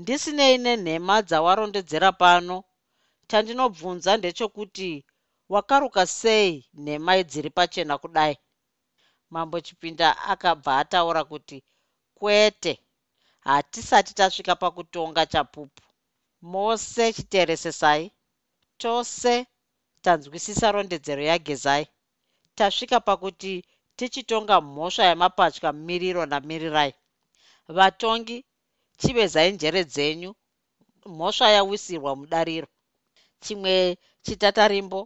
[0.00, 2.56] ndisinei nenhema dzawarondedzera pano.
[3.28, 4.90] Chandinobvunza ndechekuti
[5.52, 8.34] wakaruka sei nhema dziri pachena kudai
[9.30, 11.58] mambo chipinda akabva ataura kuti
[12.18, 12.72] kwete
[13.46, 15.82] hatisati tasvika pakutonga chapupu.
[16.52, 18.04] Mose chiteresesai.
[18.78, 19.46] Tose
[20.02, 21.86] tanzwisisa rondedzero yagezai.
[22.54, 23.52] Tasvika pakuti
[23.96, 26.92] tichitonga mhosva yemapatya miriro namirirai.
[27.76, 28.44] Vatongi
[29.00, 30.30] chivezai njere dzenyu.
[31.16, 32.68] Mhosva yawisirwa mudariro.
[33.42, 33.74] Chimwe
[34.24, 35.00] chitatarimbo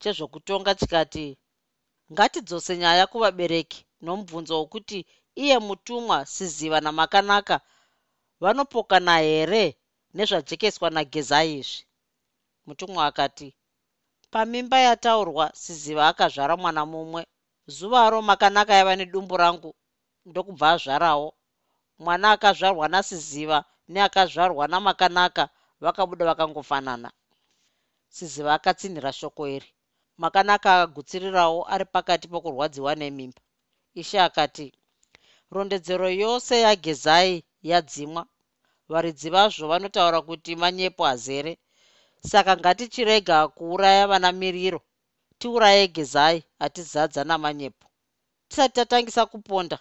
[0.00, 1.26] chezvokutonga chikati
[2.12, 4.98] ngatidzose nyaya kuvabereki nomubvunzo wokuti
[5.42, 7.56] iye mutumwa siziva namakanaka.
[8.42, 9.64] Vanopokana here
[10.16, 11.82] nezvajekeswa nagezai izvi?
[12.66, 13.48] Mutumwa akati
[14.32, 17.22] pamimba yataurwa siziva akazvara mwana mumwe.
[17.76, 19.70] Zuvaro makanaka yava nedumbu rangu
[20.28, 21.28] ndokubva azvarawo.
[22.04, 23.58] Mwana akazvarwa nasiziva
[23.92, 25.44] neakazvarwa namakanaka
[25.82, 27.08] vakabuda vakangofanana.
[28.14, 29.70] Siziva akatsinhira shoko iri
[30.16, 33.40] makanaka akagutsirirawo ari pakati pokurwadziwa nemimba.
[33.94, 34.72] Ishe akati
[35.50, 38.26] rondedzero yose yagezai yadzimwa.
[38.88, 41.58] Varidzi vazvo vanotaura kuti manyepo azere.
[42.30, 44.80] Saka ngatichirega kuuraya vana miriro.
[45.38, 47.86] Tiuraye gezai hatizadza namanyepo.
[48.48, 49.78] Tisati tatangisa kuponda.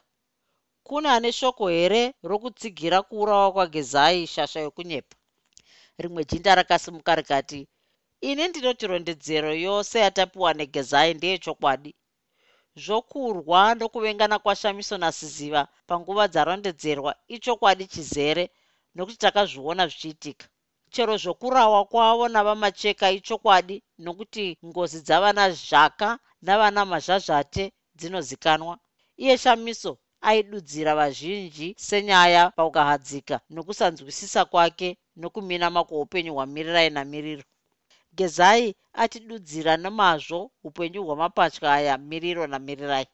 [0.84, 5.16] Kune ane shoko here rokutsigira kuurawa kwagezai shasha yokunyepa?
[5.98, 7.68] Rimwe jinda rakasimuka rikati
[8.30, 11.92] ini ndinoti rondedzero yose yatapiwa negezai ndeyechokwadi
[12.84, 18.44] zvokurwa nokuvengana kwashamiso nasiziva panguva dzarondedzerwa ichokwadi chizere
[18.96, 20.46] nokuti takazviona zvichiitika.
[20.94, 26.10] Chero zvokurawa kwavo navamacheka ichokwadi nokuti ngozi dzavana zhaka
[26.46, 27.64] navana mazhazhate
[27.98, 28.76] dzinozikanwa.
[29.24, 29.92] Iye shamiso
[30.30, 34.90] aidudzira vazhinji senyaya paukahadzika nokusanzwisisa kwake
[35.22, 37.44] nokumina makuupenyu hwamirirai namiriro
[38.18, 43.08] gezai atidudzira nemazvo upenyu hwamapatya aya miriro namirirai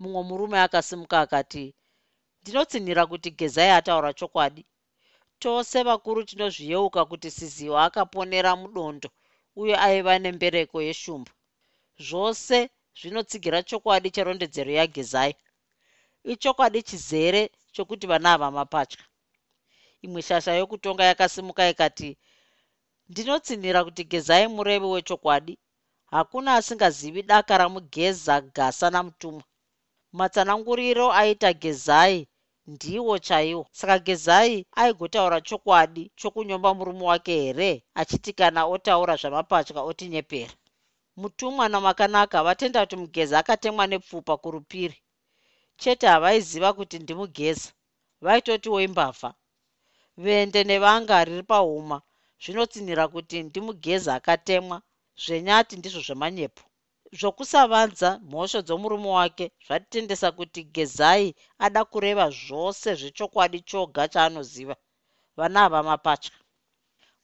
[0.00, 1.64] mumwe murume akasimuka akati
[2.40, 4.62] ndinotsinhira kuti gezai ataura chokwadi.
[5.42, 9.08] Tose vakuru tinozviyeuka kuti siziwa akaponera mudondo
[9.60, 11.32] uye aiva nembereko yeshumba.
[12.06, 12.58] Zvose
[12.98, 15.34] zvinotsigira chokwadi cherondedzero yagezai.
[16.32, 17.42] Ichokwadi chizere
[17.74, 19.02] chokuti vana ava mapatya
[20.04, 22.10] imwe shasha yokutonga yakasimuka ikati
[23.10, 25.54] ndinotsinhira kuti gezai murevi wechokwadi.
[26.14, 29.44] Hakuna asingazivi daka ramugeza gasa namutumwa
[30.18, 32.28] matsananguriro aita gezai
[32.66, 33.66] ndiwo chaiwo.
[33.78, 40.54] Saka gezai aigotaura chokwadi chokunyomba murume wake here achiti kana otaura zvamapatya otinyepera?
[41.20, 44.96] Mutumwa namakanaka vatenda kuti mugeza akatemwa nepfupa kurupiri.
[45.80, 47.68] Chete havaiziva kuti ndimugeza.
[48.24, 49.30] Vaitotiwo imbavha
[50.16, 51.96] vende nevanga riri pahuma
[52.44, 54.76] zvinotsinhira kuti ndimugeza akatemwa
[55.22, 56.62] zvenyati ndizvo zvemanyepo
[57.18, 61.28] zvokusavanza mhosho dzomurume wake zvatitendesa kuti gezai
[61.64, 64.76] ada kureva zvose zvechokwadi choga chaanoziva.
[65.36, 66.34] Vana ava mapatya.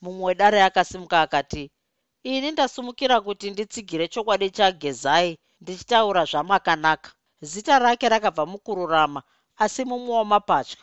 [0.02, 1.62] Mumwe wedare akasimuka akati
[2.32, 5.30] ini ndasumukira kuti nditsigire chokwadi chagezai
[5.60, 7.10] ndichitaura zvamakanaka.
[7.50, 9.20] Zita rake rakabva mukururama
[9.64, 10.80] asi mumwe wamapatya.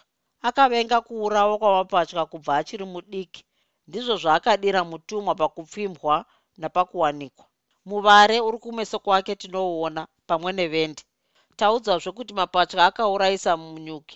[0.47, 3.41] Akavenga kuurawa kwamapatya kubva achiri mudiki
[3.87, 6.15] ndizvo zvaakadira mutumwa pakupfimbwa
[6.61, 7.45] napakuwanikwa.
[7.89, 11.03] Muvare uri kumeso kwake tinouona pamwe nevendi.
[11.59, 14.15] Taudzwazve kuti mapatya akaurayisa munyuki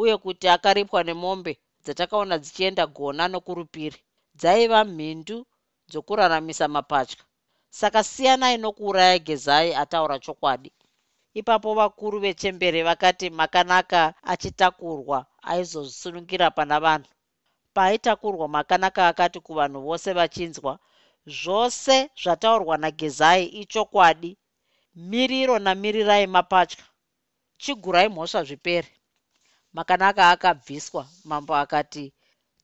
[0.00, 1.52] uye kuti akaripwa nemombe
[1.84, 3.98] dzatakaona dzichienda gona nokurupiri
[4.38, 5.38] dzaiva mhindu
[5.90, 7.22] dzokuraramisa mapatya.
[7.80, 10.70] Saka siyanai nokuuraya gezai ataura chokwadi.
[11.40, 14.00] Ipapo vakuru vechembere vakati makanaka
[14.32, 15.18] achitakurwa
[15.50, 17.08] aizozvisunungira pana vanhu
[17.74, 20.72] paaitakurwa makanaka akati kuvanhu vose vachinzwa
[21.26, 24.30] zvose zvataurwa nagezai ichokwadi
[25.10, 26.84] miriro namirirai mapatya
[27.62, 28.88] chigurai mhosva zvipere.
[29.72, 32.04] Makanaka akabviswa mambo akati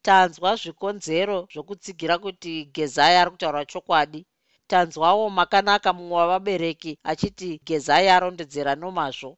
[0.02, 4.20] tanzwa zvikonzero zvokutsigira kuti gezai ari kutaura chokwadi.
[4.70, 9.30] Tanzwawo makanaka mumwe wavabereki achiti gezai arondedzera nomazvo.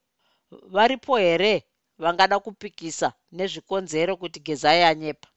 [0.75, 1.55] Varipo here
[2.03, 5.29] vangada kupikisa nezvikonzero kuti gezai anyepa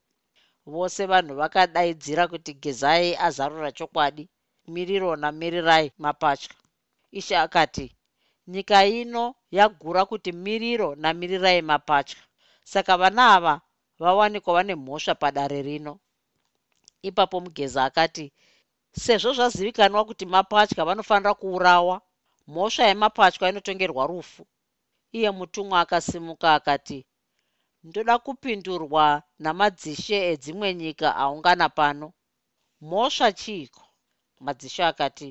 [0.65, 4.23] vose vanhu vakadaidzira kuti gezai azarura chokwadi
[4.67, 6.53] miriro namirirai mapatya.
[7.11, 7.95] Ishe akati
[8.47, 12.17] nyika ino yagura kuti miriro namirirai mapatya.
[12.63, 13.61] Saka vana ava
[13.99, 15.99] vawanikwa vane mhosva padare rino.
[17.01, 18.31] Ipapo mugeza akati
[19.03, 22.01] sezvo zvazivikanwa kuti mapatya vanofanira kuurawa
[22.47, 24.45] mhosva yemapatya inotongerwa rufu.
[25.11, 27.05] Iye mutumwa akasimuka akati
[27.87, 29.05] ndoda kupindurwa
[29.43, 32.07] namadzishe edzimwe nyika aungana pano.
[32.87, 33.83] Mhosva chiiko?
[34.45, 35.29] Madzishe akati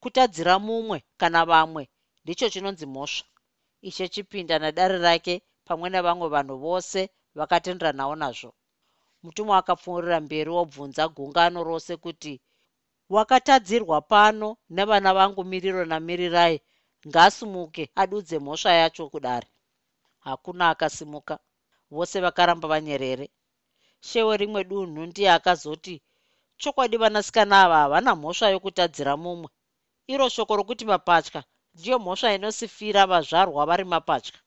[0.00, 1.82] kutadzira mumwe kana vamwe
[2.22, 3.26] ndicho chinonzi mhosva
[3.88, 5.34] ishe chipinda nadare rake
[5.66, 7.00] pamwe nevamwe vanhu vose
[7.38, 8.50] vakatenderanawo nazvo.
[9.22, 12.34] Mutumwa akapfuurira mberi wobvunza gungano rose kuti
[13.14, 16.56] wakatadzirwa pano nevana vangu miriro namirirai?
[17.08, 19.48] Ngaasimuke adudze mhosva yacho kudare.
[20.26, 21.34] Hakuna akasimuka
[21.90, 23.26] vose vakaramba vanyerere.
[24.00, 25.94] Shewe rimwe dunhu ndiye akazoti
[26.60, 29.48] chokwadi vanasikana ava havana mhosva yokutadzira mumwe.
[30.12, 31.40] Iro shoko rokuti mapatya
[31.74, 34.38] ndiyo mhosva inosifira vazvarwa vari mapatya.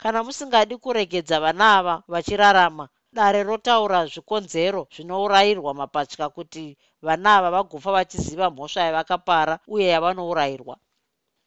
[0.00, 6.64] Kana musingadi kuregedza vana ava vachirarama dare rotaura zvikonzero zvinourayirwa mapatya kuti
[7.02, 10.74] vana ava vagofa vachiziva mhosva yavakapara uye yavanourayirwa.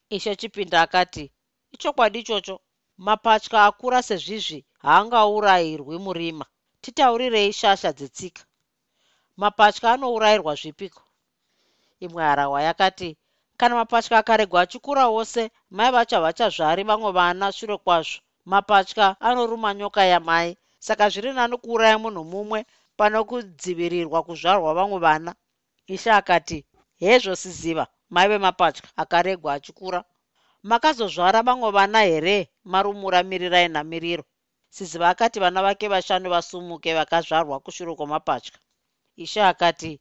[0.10, 1.32] Ishe chipinda akati
[1.72, 2.56] ichokwadi ichocho
[2.98, 6.46] mapatya akura sezvizvi haangaurayirwi murima.
[6.82, 8.44] Titaurirei shasha dzetsika.
[9.38, 11.02] Mapatya anourayirwa zvipiko?
[12.00, 13.18] Imwe harahwa yakati
[13.58, 18.20] kana mapatya akaregwa achikura wose mai vacho havachazvari vamwe vana shure kwazvo.
[18.46, 20.58] Mapatya anoruma nyoka yamai.
[20.80, 22.66] Saka zviri nani kuuraya munhu mumwe
[22.98, 25.36] pano kudzivirirwa kuzvarwa vamwe vana?
[25.88, 26.66] Ishe akati
[26.98, 30.04] hezvo siziva mai vemapatya akaregwa achikura.
[30.64, 32.50] Makazozvara vamwe vana here?
[32.64, 34.24] Marumura mirirai namiriro
[34.76, 38.56] siziva akati vana vake vashanu vasumuke vakazvarwa kushure kwamapatya.
[39.24, 39.92] Ishe akati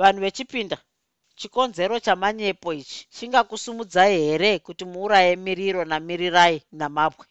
[0.00, 0.78] vanhu vechipinda
[1.38, 7.26] chikonzero chamanyepo ichi chingakusumudzai here kuti muuraye miriro namirirai namabwe?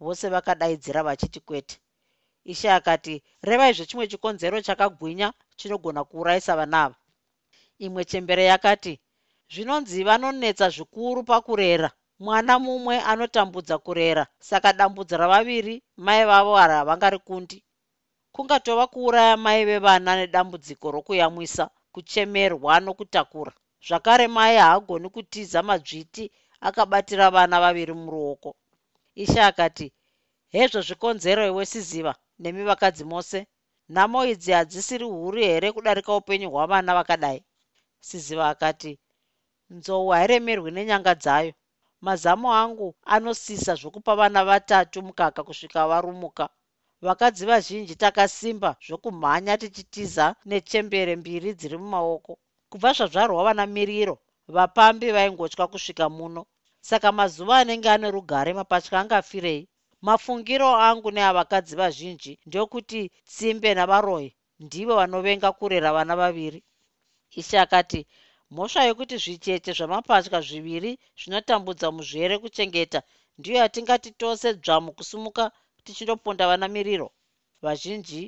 [0.00, 1.76] Vose vakadaidzira vachiti kwete.
[2.52, 3.14] Ishe akati
[3.48, 6.96] revaizve chimwe chikonzero chakagwinya chinogona kuurayisa vana ava.
[7.78, 9.00] Imwe chembere yakati
[9.52, 14.26] zvinonzi vanonetsa zvikuru pakurera mwana mumwe anotambudza kurera.
[14.38, 17.64] Saka dambudzo ravaviri mai vavo ari havangarikundi
[18.32, 23.52] kungatova kuuraya mai vevana nedambudziko rokuyamwisa kuchemerwa nokutakura.
[23.86, 26.24] Zvakare mai haagoni kutiza madzviti
[26.60, 28.50] akabatira vana vaviri muruoko.
[29.14, 29.92] Ishe akati
[30.54, 33.46] hezvo zvikonzero iwe siziva nemi vakadzi mose?
[33.88, 37.44] Nhamo idzi hadzisiri huru here kudarika upenyu hwavana vakadai?
[38.00, 38.98] Siziva akati
[39.70, 41.52] nzou hairemerwi nenyanga dzayo
[42.06, 46.44] mazamo angu anosisa zvokupa vana vatatu mukaka kusvika varumuka.
[47.06, 52.32] Vakadzi vazhinji takasimba zvokumhanya tichitiza nechembere mbiri dziri mumaoko.
[52.70, 54.16] Kubva zvadzvarwa vana miriro
[54.54, 56.42] vapambi vaingotya kusvika muno.
[56.88, 59.68] Saka mazuva anenge ane rugare mapatya angafirei.
[60.06, 63.00] Mafungiro angu neavakadzi vazhinji ndeokuti
[63.30, 64.30] tsimbe navaroyi
[64.64, 66.60] ndivo vanovenga kurera vana vaviri.
[67.40, 68.00] Ishe akati
[68.54, 73.00] mhosva yekuti zvicheche zvamapatya zviviri zvinotambudza muzvere kuchengeta
[73.38, 75.44] ndiyo yatingati tose dzvamu kusumuka
[75.84, 77.08] tichindoponda vana miriro.
[77.64, 78.22] Vazhinji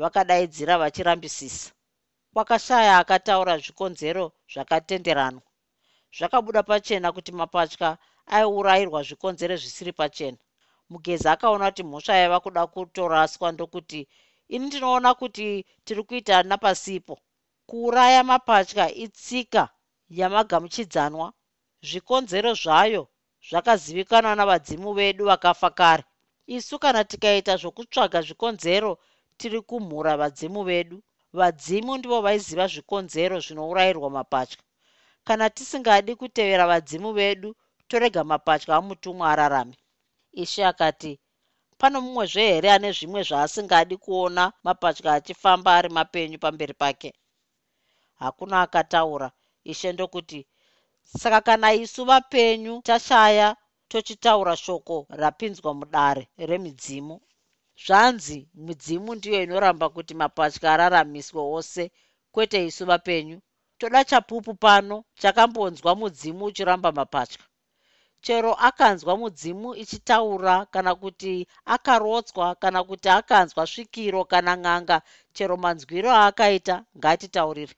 [0.00, 1.70] vakadaidzira vachirambisisa.
[2.32, 5.46] Kwakashaya akataura zvikonzero zvakatenderanwa.
[6.16, 7.90] Zvakabuda pachena kuti mapatya
[8.34, 10.38] aiurayirwa zvikonzero zvisiri pachena.
[10.90, 14.00] Mugezi akaona kuti mhosva yaiva kuda kutoraswa ndokuti
[14.54, 15.46] ini ndinoona kuti
[15.84, 17.14] tiri kuita napasipo
[17.68, 19.62] kuuraya mapatya itsika
[20.18, 21.26] yamagamuchidzanwa
[21.88, 23.02] zvikonzero zvayo
[23.48, 26.04] zvakazivikanwa navadzimu vedu vakafa kare.
[26.56, 28.92] Isu kana tikaita zvokutsvaga zvikonzero
[29.38, 30.98] tiri kumhura vadzimu vedu.
[31.38, 34.58] Vadzimu ndivo vaiziva zvikonzero zvinourayirwa mapatya.
[35.26, 37.50] Kana tisingadi kutevera vadzimu vedu
[37.88, 39.76] torega mapatya amutumwa ararame.
[40.42, 41.12] Ishe akati
[41.78, 47.10] pano mumwezve here ane zvimwe zvaasingadi kuona mapatya achifamba ari mapenyu pamberi pake
[48.18, 49.28] hakuna akataura.
[49.64, 50.46] Ishe ndokuti
[51.20, 53.56] saka kana isu vapenyu tashaya
[53.88, 57.20] tochitaura shoko rapinzwa mudare remidzimu
[57.86, 61.90] zvanzi midzimu ndiyo inoramba kuti mapatya araramiswe ose
[62.32, 63.40] kwete isu vapenyu
[63.78, 67.38] toda chapupu pano chakambonzwa mudzimu uchiramba mapatya.
[68.20, 74.96] Chero akanzwa mudzimu ichitaura kana kuti akarotswa kana kuti akanzwa svikiro kana n'anga
[75.32, 77.74] chero manzwiro aakaita ngaatitaurire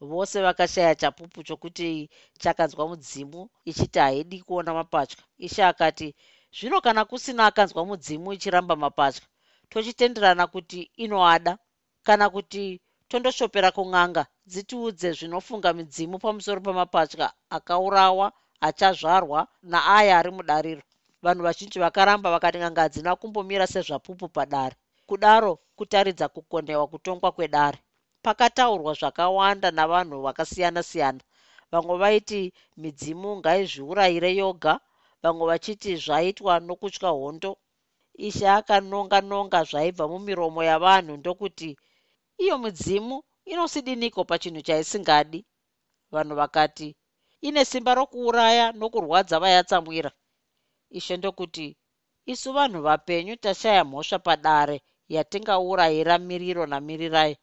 [0.00, 5.18] vose vakashaya chapupu chokuti chakanzwa mudzimu ichiti haidi kuona mapatya.
[5.38, 6.14] Ishe akati
[6.56, 9.22] zvino kana kusina akanzwa mudzimu ichiramba mapatya
[9.70, 11.58] tochitenderana kuti inoada.
[12.02, 20.82] Kana kuti tondoshopera kun'anga dzitiudze zvinofunga midzimu pamusoro pemapatya akaurawa achazvarwa naaya ari mudariro.
[21.22, 24.76] Vanhu vazhinji vakaramba vakati n'anga hadzina kumbomira sezvapupu padare.
[25.06, 27.78] Kudaro kutaridza kukondewa kutongwa kwedare
[28.24, 31.22] pakataurwa zvakawanda navanhu vakasiyana-siyana.
[31.72, 32.40] Vamwe vaiti
[32.82, 34.74] midzimu ngaizviurayire yoga
[35.22, 37.52] vamwe vachiti zvaitwa nokutya hondo.
[38.26, 41.70] Ishe akanonga-nonga zvaibva mumiromo yavanhu ndokuti
[42.44, 43.16] iyo midzimu
[43.52, 45.40] inosidiniko pachinhu chaisingadi?
[46.14, 46.88] Vanhu vakati
[47.46, 50.10] ine simba rokuuraya nokurwadza vayatsamwira.
[50.98, 51.66] Ishe ndokuti
[52.32, 54.76] isu vanhu vapenyu tashaya mhosva padare
[55.14, 57.34] yatingaurayira miriro namirirai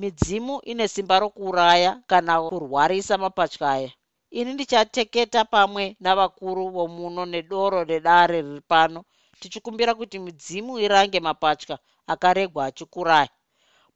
[0.00, 3.90] midzimu ine simba rokuuraya kana kurwarisa mapatyaya.
[4.38, 9.00] Ini ndichateketa pamwe navakuru vomuno nedoro redare riri pano
[9.40, 11.76] tichikumbira kuti midzimu irange mapatya
[12.12, 13.28] akaregwa achikuraya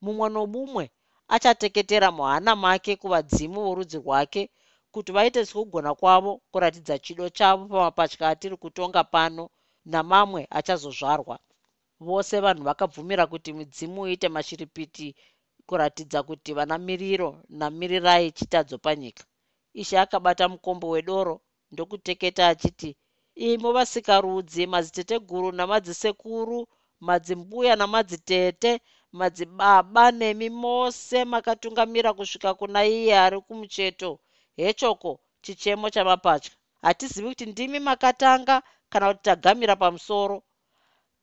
[0.02, 0.84] mumwe nomumwe
[1.34, 4.42] achateketera muhana make kuvadzimu vorudzi rwake
[4.92, 9.44] kuti vaite sekugona kwavo kuratidza chido chavo pamapatya atiri kutonga pano
[9.92, 11.36] namamwe achazozvarwa.
[12.06, 15.14] Vose vanhu vakabvumira kuti midzimu iite mashiripiti
[15.70, 19.24] kuratidza kuti vana miriro namirirai chitadzo panyika.
[19.80, 21.34] Ishe akabata mukombo wedoro
[21.72, 22.90] ndokuteketa achiti
[23.48, 26.58] imo vasikarudzi madziteteguru namadzisekuru
[27.06, 28.72] madzimbuya namadzitete
[29.18, 34.10] madzibaba nemi mose makatungamira kusvika kuna iye ari kumucheto.
[34.60, 35.10] Hechoko
[35.44, 36.52] chichemo chamapatya
[36.84, 38.56] hatizivi kuti ndimi makatanga
[38.90, 40.36] kana kuti tagamira pamusoro?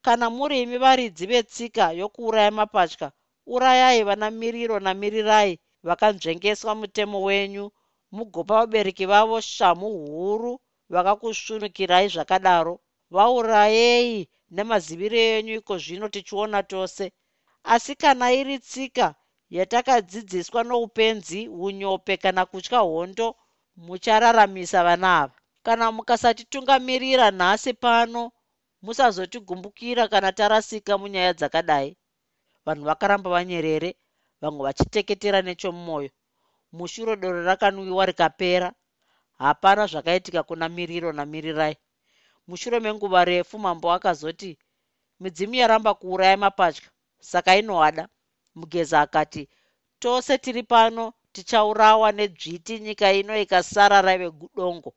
[0.05, 3.11] Kana muri imi varidzi vetsika yokuuraya mapatya
[3.55, 7.65] urayai vana miriro namirirai vakanzvengeswa mutemo wenyu.
[8.11, 12.79] Mugopa vabereki vavo shamu huru vakakusvunukirai zvakadaro.
[13.15, 17.05] Vaurayei nemaziviro enyu iko zvino tichiona tose.
[17.63, 19.15] Asi kana iri tsika
[19.49, 23.35] yatakadzidziswa noupenzi unyope kana kutya hondo
[23.85, 25.35] muchararamisa vana ava.
[25.63, 28.31] Kana mukasatitungamirira nhasi pano
[28.81, 31.97] musazotigumbukira kana tarasika munyaya dzakadai
[32.67, 33.89] vanhu vakaramba vanyerere
[34.41, 36.11] vamwe vachiteketera nechomumwoyo
[36.77, 38.69] mushure doro rakanwiwa rikapera
[39.43, 41.75] hapana zvakaitika kuna miriro namirirai.
[42.47, 44.51] Mushure menguva refu mambo akazoti
[45.21, 46.89] midzimu yaramba kuuraya mapatya.
[47.19, 48.03] Saka inoada.
[48.55, 49.49] Mugeza akati
[49.99, 54.93] tose tiri pano tichaurawa nedzviti nyika ino ikasara raive dongo.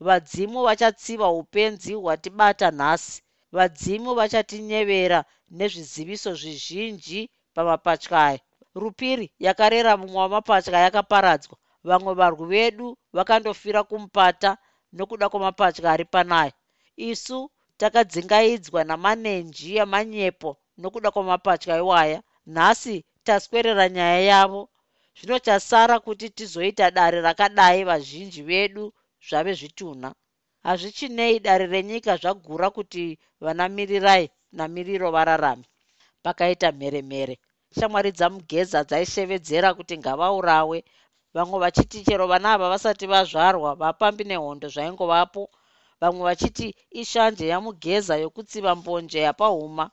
[0.00, 3.22] Vadzimu vachatsiva upenzi hwatibata nhasi.
[3.52, 5.24] Vadzimu vachatinyevera
[5.58, 7.20] nezviziviso zvizhinji
[7.54, 8.40] pamapatya aya
[8.80, 11.56] rupiri yakarera mumwe wamapatya yakaparadzwa.
[11.88, 12.86] Vamwe varwi vedu
[13.16, 14.50] vakandofira kumupata
[14.96, 16.52] nokuda kwamapatya ari panaya
[17.10, 17.38] isu
[17.80, 20.50] takadzingaidzwa namanenji amanyepo
[20.80, 22.18] nokuda kwamapatya iwaya
[22.54, 22.96] nhasi
[23.26, 24.62] taswerera nyaya yavo.
[25.18, 28.84] Zvino chasara kuti tizoita dare rakadai vazhinji vedu
[29.28, 30.10] zvave zvitunha.
[30.66, 35.64] Hazvichinei dare renyika zvagura kuti vanamirirai namiriro vararame
[36.24, 37.34] pakaita mheremhere.
[37.76, 40.78] Shamwari dzamugeza dzaishevedzera kuti ngavaurawe.
[41.34, 45.42] Vamwe vachiti chero vana ava vasati vazvarwa vapambi nehondo zvaingovapo.
[46.00, 49.90] Vamwe vachiti ishanje yamugeza yokutsiva mbonje yapahuma.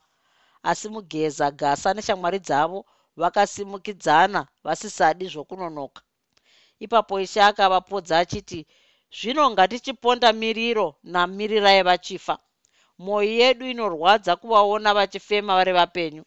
[0.70, 2.80] Asi mugeza gasa neshamwari dzavo
[3.22, 6.02] vakasimukidzana vasisadi zvokunonoka.
[6.80, 8.68] Ipapo ishe akavapodza achiti
[9.18, 12.36] zvino ngatichiponda miriro namirirai vachifa
[13.00, 16.24] mwoyo yedu inorwadza kuvaona vachifema vari vapenyu.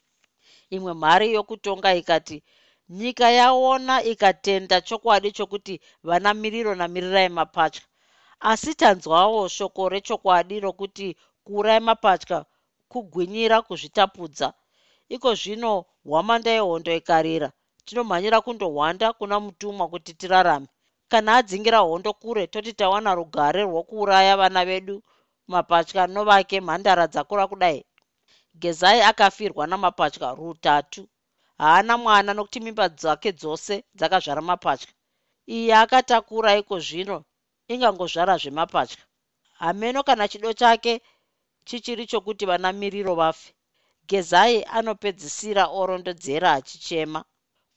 [0.71, 2.43] Imwe mhari yokutonga ikati
[2.89, 5.75] nyika yaona ikatenda chokwadi chokuti
[6.09, 7.83] vana miriro namirirai mapatya.
[8.41, 12.39] Asi tanzwawo shoko rechokwadi rokuti kuurai mapatya
[12.91, 14.49] kugwinyira kuzvitapudza.
[15.15, 17.49] Iko zvino hwamanda yehondo ikarira.
[17.85, 20.67] Tinomhanyira kundohwanda kuna mutumwa kuti tirarame.
[21.09, 25.03] Kana adzingira hondo kure toti tawana rugare rwokuuraya vana vedu
[25.49, 27.85] mapatya novake mhandara dzakura kudai.
[28.55, 31.09] Gezai akafirwa namapatya rutatu.
[31.59, 34.91] Haana mwana nokuti mimba dzake dzose dzakazvara mapatya.
[35.47, 37.25] Iye akatakura iko zvino
[37.69, 39.03] ingangozvara zvemapatya.
[39.53, 41.01] Hameno kana chido chake
[41.65, 43.55] chichiri chokuti vana miriro vafe.
[44.07, 47.25] Gezai anopedzisira orondodzera achichema.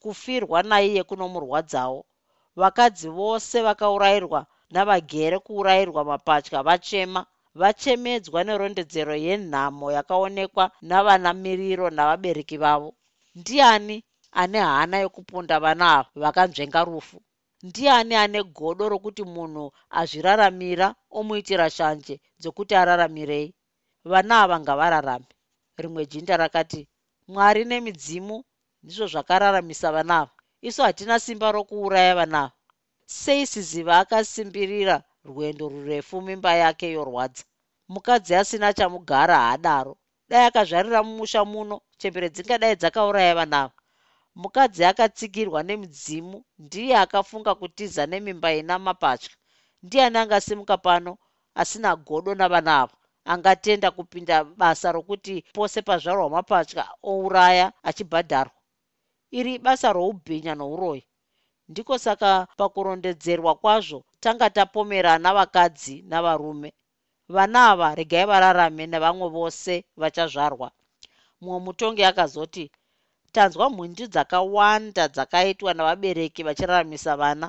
[0.01, 2.05] Kufirwa naiye kunomurwadzawo.
[2.55, 7.25] Vakadzi vose vakaurayirwa navagere kuurayirwa mapatya vachema
[7.59, 12.89] vachemedzwa nerondedzero yenhamo yakaonekwa navana miriro navabereki vavo.
[13.39, 13.97] Ndiani
[14.41, 17.17] ane hana yokupunda vana ava vakanzvenga rufu?
[17.67, 19.65] Ndiani ane godo rokuti munhu
[19.99, 20.87] azviraramira
[21.17, 23.53] omuitira shanje dzokuti araramirei?
[24.11, 25.29] Vana ava ngavararame.
[25.81, 26.81] Rimwe jinda rakati
[27.27, 28.37] mwari nemidzimu
[28.83, 30.31] ndizvo zvakararamisa vana ava.
[30.67, 32.51] Isu hatina simba rokuuraya vana ava.
[33.05, 37.43] Sei siziva akasimbirira rwendo rurefu mimba yake yorwadza.
[37.93, 39.93] Mukadzi asina chamugara haadaro.
[40.29, 43.73] Dai akazvarira mumusha muno chembere dzingadai dzakauraya vana ava.
[44.41, 49.31] Mukadzi akatsikirwa nemidzimu ndiye akafunga kutiza nemimba ina mapatya.
[49.83, 51.17] Ndiani angasimuka pano
[51.55, 52.93] asina godo navana ava.
[53.25, 58.53] Angatenda kupinda basa rokuti pose pazvarwa mapatya ouraya achibhadharwa.
[59.31, 61.03] Iri basa roubhinya nouroyi
[61.71, 66.69] ndiko saka pakurondedzerwa kwazvo tanga tapomerana vakadzi navarume.
[67.35, 70.67] Vana ava regai vararame nevamwe vose vachazvarwa.
[71.41, 72.65] Mumwe mutongi akazoti
[73.35, 77.47] tanzwa mhundi dzakawanda dzakaitwa navabereki vachiraramisa vana.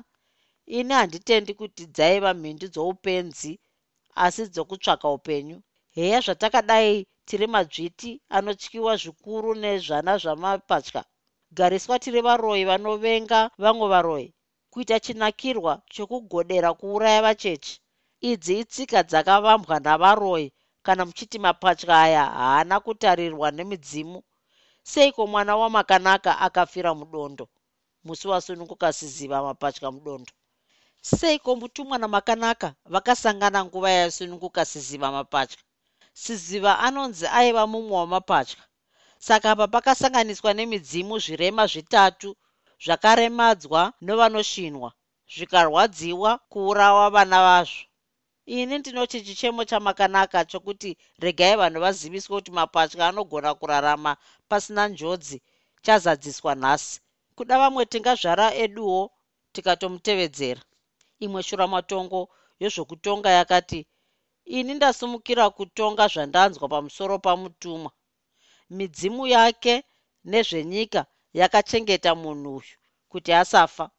[0.78, 3.52] Ini handitendi kuti dzaiva mhindu dzoupenzi
[4.24, 5.58] asi dzokutsvaka upenyu.
[5.96, 11.02] Heya zvatakadai tiri madzviti anotyiwa zvikuru nezvana zvamapatya
[11.50, 14.34] gariswa tiri varoyi vanovenga vamwe varoyi
[14.70, 17.80] kuita chinakirwa chokugodera kuuraya vachechi.
[18.20, 24.22] Idzi itsika dzakavambwa navaroyi kana muchiti mapatya aya haana kutarirwa nemidzimu.
[24.82, 27.48] Seiko mwana wamakanaka akafira mudondo?
[28.04, 30.32] Musi wasununguka siziva mapatya mudondo.
[31.02, 35.58] Seiko mutumwa namakanaka vakasangana nguva yaisununguka siziva mapatya?
[36.12, 38.58] Siziva anonzi aiva mumwe wamapatya
[39.26, 42.30] saka apa pakasanganiswa nemidzimu zvirema zvitatu
[42.84, 44.90] zvakaremadzwa novanoshinwa
[45.34, 47.82] zvikarwadziwa kuurawa vana vazvo.
[48.56, 50.90] Ini ndinoti chichemo chamakanaka chokuti
[51.24, 54.12] regai vanhu vaziviswe kuti mapatya anogona kurarama
[54.48, 55.38] pasina njodzi
[55.84, 57.00] chazadziswa nhasi.
[57.36, 59.00] Kuda vamwe tingazvara eduwo
[59.52, 60.62] tikatomutevedzera.
[61.24, 62.20] Imwe shuramatongo
[62.60, 63.80] yezvokutonga yakati
[64.58, 67.90] ini ndasumukira kutonga zvandanzwa pamusoro pamutumwa
[68.70, 69.84] midzimu yake
[70.24, 71.06] nezvenyika
[71.38, 72.76] yakachengeta munhu uyu
[73.08, 73.90] kuti asafa.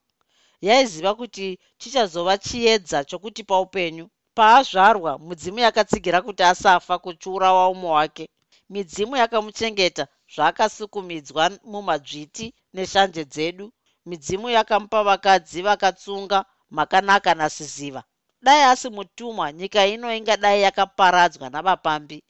[0.62, 8.30] Yaiziva kuti chichazova chiedza chokutipa upenyu paazvarwa mudzimu yakatsigira kuti asafa kuchiurawa umwe wake
[8.70, 13.72] midzimu yakamuchengeta zvaakasukumidzwa mumadzviti neshanje dzedu.
[14.06, 18.04] Midzimu yakamupa vakadzi vakatsunga makanaka nasiziva.
[18.42, 22.24] Dai asi mutumwa nyika ino ingadai yakaparadzwa navapambi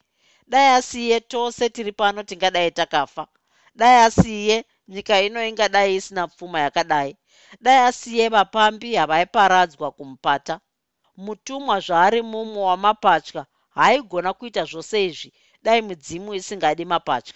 [0.47, 3.27] dai asiye tose tiri pano tingadai takafa.
[3.75, 7.17] Dai asiye nyika ino ingadai isina pfuma yakadai.
[7.61, 10.59] Dai asiye vapambi havaiparadzwa kumupata.
[11.17, 15.33] Mutumwa zvaari mumwe wamapatya haaigona kuita zvose izvi.
[15.63, 17.35] Dai midzimu isingadi mapatya.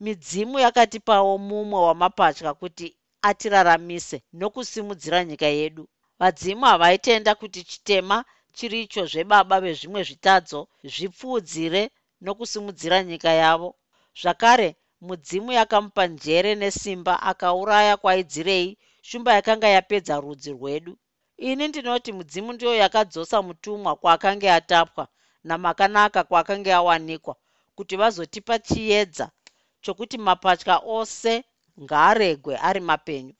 [0.00, 5.88] Midzimu yakatipawo mumwe wamapatya kuti atiraramise nokusimudzira nyika yedu.
[6.18, 11.90] Vadzimu havaitenda kuti chitema chiricho zvebaba vezvimwe zvitadzo zvipfuudzire
[12.24, 13.70] nokusimudzira nyika yavo.
[14.20, 14.68] Zvakare
[15.06, 20.92] mudzimu yakamupa njere nesimba akauraya kwaidzirei shumba yakanga yapedza rudzi rwedu.
[21.48, 25.04] Ini ndinoti mudzimu ndiyo yakadzosa mutumwa kwaakanga atapwa
[25.48, 27.34] namakanaka kwaakanga awanikwa
[27.76, 29.26] kuti vazotipa chiedza
[29.84, 31.34] chokuti mapatya ose
[31.82, 33.34] ngaaregwe ari mapenyu.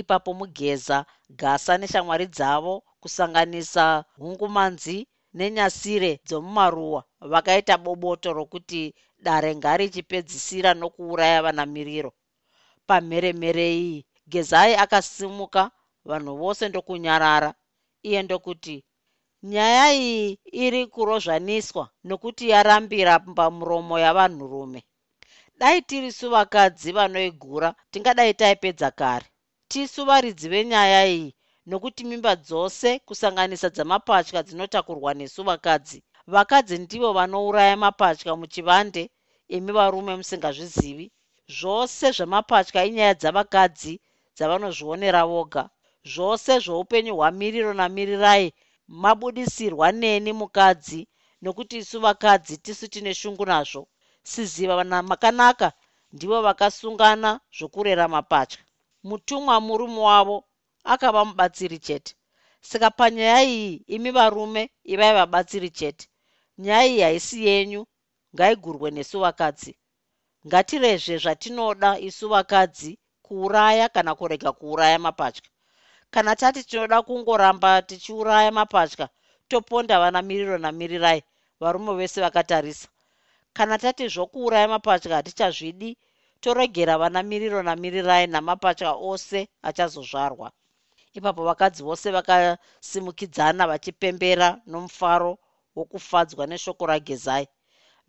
[0.00, 0.98] Ipapo mugeza
[1.40, 3.84] gasa neshamwari dzavo kusanganisa
[4.18, 4.98] hungumanzi
[5.38, 7.00] nenyasire dzomumaruwa
[7.32, 8.82] vakaita boboto rokuti
[9.24, 12.10] dare ngarichipedzisira nokuuraya vana miriro
[12.86, 13.98] pamheremhere iyi
[14.32, 15.62] gezai akasimuka
[16.08, 17.50] vanhu vose ndokunyarara.
[18.08, 18.76] Iye ndokuti
[19.42, 24.80] nyaya iyi iri kurozvaniswa nokuti yarambira pamuromo yavanhurume.
[25.58, 29.26] Dai tiri suvakadzi vanoigura tingadai taipedza kare.
[29.70, 31.34] Tisu varidzi venyaya iyi
[31.66, 36.02] nokuti mimba dzose kusanganisa dzamapatya dzinotakurwa nesu vakadzi.
[36.26, 39.10] Vakadzi ndivo vanouraya mapatya muchivande
[39.48, 41.06] imi varume musingazvizivi.
[41.48, 44.00] Zvose zvamapatya inyaya dzavakadzi
[44.36, 45.64] dzavanozvionera voga.
[46.12, 48.52] Zvose zvoupenyu hwamiriro namirirai
[48.88, 51.08] mabudisirwa neni mukadzi
[51.42, 53.88] nokuti isu vakadzi tisu tine shungu nazvo.
[54.22, 55.72] Siziva namakanaka
[56.12, 58.60] ndivo vakasungana zvokurera mapatya.
[59.04, 60.44] Mutumwa murume wavo
[60.92, 62.14] akava mubatsiri chete.
[62.60, 64.62] Saka panyaya iyi imi varume
[64.92, 66.04] ivai vabatsiri chete.
[66.58, 67.82] Nyaya iyi haisi yenyu
[68.34, 69.72] ngaigurwe nesu vakadzi.
[70.46, 75.42] Ngatirezve zvatinoda isu vakadzi kuuraya kana kurega kuuraya mapatya.
[76.10, 79.08] Kana tati tinoda kungoramba tichiuraya mapatya
[79.48, 81.22] toponda vana miriro namirirai
[81.60, 82.88] varume vese vakatarisa.
[83.52, 85.96] Kana tati zvokuuraya mapatya hatichazvidi
[86.40, 90.52] toregera vana miriro namirirai namapatya ose achazozvarwa
[91.18, 95.32] ipapo vakadzi vose vakasimukidzana vachipembera nomufaro
[95.76, 97.46] wokufadzwa neshoko ragezai.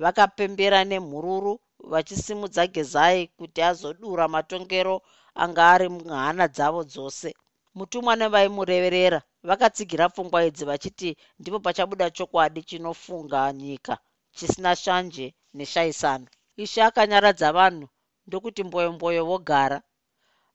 [0.04, 1.54] Vakapembera nemhururu
[1.92, 4.96] vachisimudza gezai kuti azodura matongero
[5.44, 7.30] anga ari muhana dzavo dzose.
[7.78, 13.94] Mutumwa nevaimureverera vakatsigira pfungwa idzi vachiti ndipo pachabuda chokwadi chinofunga nyika
[14.36, 15.28] chisina shanje
[15.58, 16.28] neshaisano
[16.64, 17.88] ishe akanyaradza vanhu
[18.28, 19.82] ndokuti mboyomboyo vogara.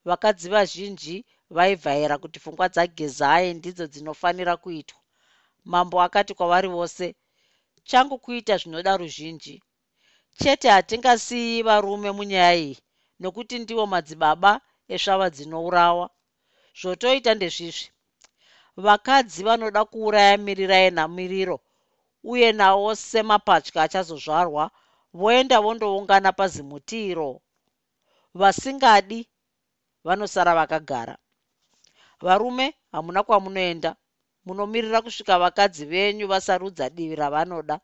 [0.05, 1.17] Vakadzi vazhinji
[1.57, 5.01] vaivhaira kuti pfungwa dzagezai ndidzo dzinofanira kuitwa.
[5.65, 7.15] Mambo akati kwavari vose
[7.89, 9.63] changu kuita zvinoda ruzhinji.
[10.41, 12.79] Chete hatingasiyi varume munyaya iyi
[13.21, 14.53] nokuti ndivo madzibaba
[14.95, 16.07] esvava dzinourawa.
[16.81, 17.87] Zvotoita ndezvizvi.
[18.85, 21.57] Vakadzi vanoda kuuraya mirirai namiriro
[22.33, 24.65] uye nawo semapatya achazozvarwa
[25.19, 27.31] voenda vondoungana pazimutiro.
[28.41, 29.21] Vasingadi
[30.05, 31.17] vanosara vakagara
[32.21, 33.97] varume hamuna kwamunoenda.
[34.45, 37.81] Munomirira kusvika vakadzi venyu vasarudza divi ravanoda.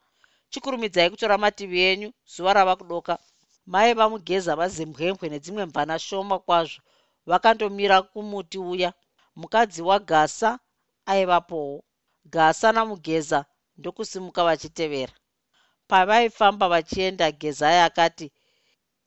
[0.50, 3.18] Chikurumidzai kutora mativi enyu zuva rava kudoka
[3.66, 6.80] mai vamugeza vazimbwembwe nedzimwe mvana shoma kwazvo.
[7.26, 8.92] Vakandomira kumuti uya.
[9.36, 10.58] Mukadzi wagasa
[11.06, 11.84] aivapowo.
[12.24, 13.44] Gasa namugeza
[13.76, 15.12] ndokusimuka vachitevera.
[15.88, 18.32] Pavaifamba vachienda gezai akati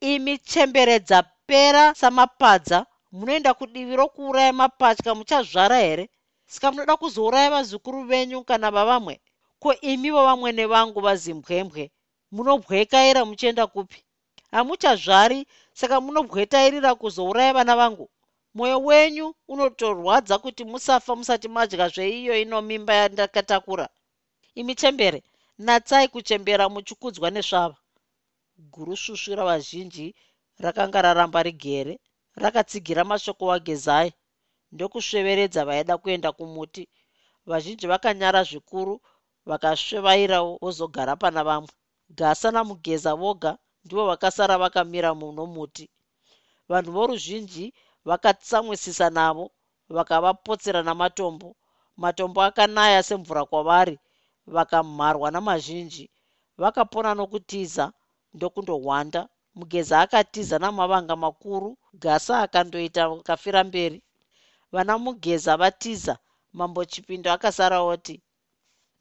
[0.00, 6.08] imi chemberedza pera samapadza munoenda kudivi rokuuraya mapatya muchazvara here?
[6.46, 9.14] Saka munoda kuzouraya vazukuru venyu kana vavamwe?
[9.62, 11.90] Ko imivo vamwene vangu vazimbwembwe?
[12.34, 14.04] Munobwekaira muchienda kupi?
[14.50, 18.10] Hamuchazvari saka munobwetairira kuzouraya vana vangu?
[18.54, 23.88] Mwoyo wenyu unotorwadza kuti musafa musati madya zveiyo ino mimba yandakatakura.
[24.54, 25.22] Imi chembere
[25.58, 27.76] natsai kuchembera muchikudzwa nesvava.
[28.72, 30.14] Gurusvusvu ravazhinji
[30.58, 31.94] rakanga raramba rigere
[32.36, 34.12] rakatsigira mashoko wagezai.
[34.72, 36.88] Ndokusveveredza vaida kuenda kumuti.
[37.46, 39.00] Vazhinji vakanyara zvikuru
[39.46, 41.68] vakasvevaira vozogara pana vamwe.
[42.18, 45.90] Gasa namugeza voga ndivo vakasara vakamira muno muti.
[46.68, 47.74] Vanhu voruzhinji
[48.04, 49.50] vakatsamwisisa navo
[49.88, 51.56] vakavapotsera namatombo.
[51.96, 53.98] Matombo akanaya semvura kwavari
[54.46, 56.10] vakamharwa namazhinji.
[56.58, 57.92] Vakapona nokutiza
[58.34, 59.28] ndokundohwanda
[59.60, 61.68] mugeza akatiza namavanga makuru
[62.02, 63.98] gasa akandoita kafira mberi.
[64.72, 66.14] Vana mugeza vatiza
[66.58, 68.16] mambo chipindo akasara oti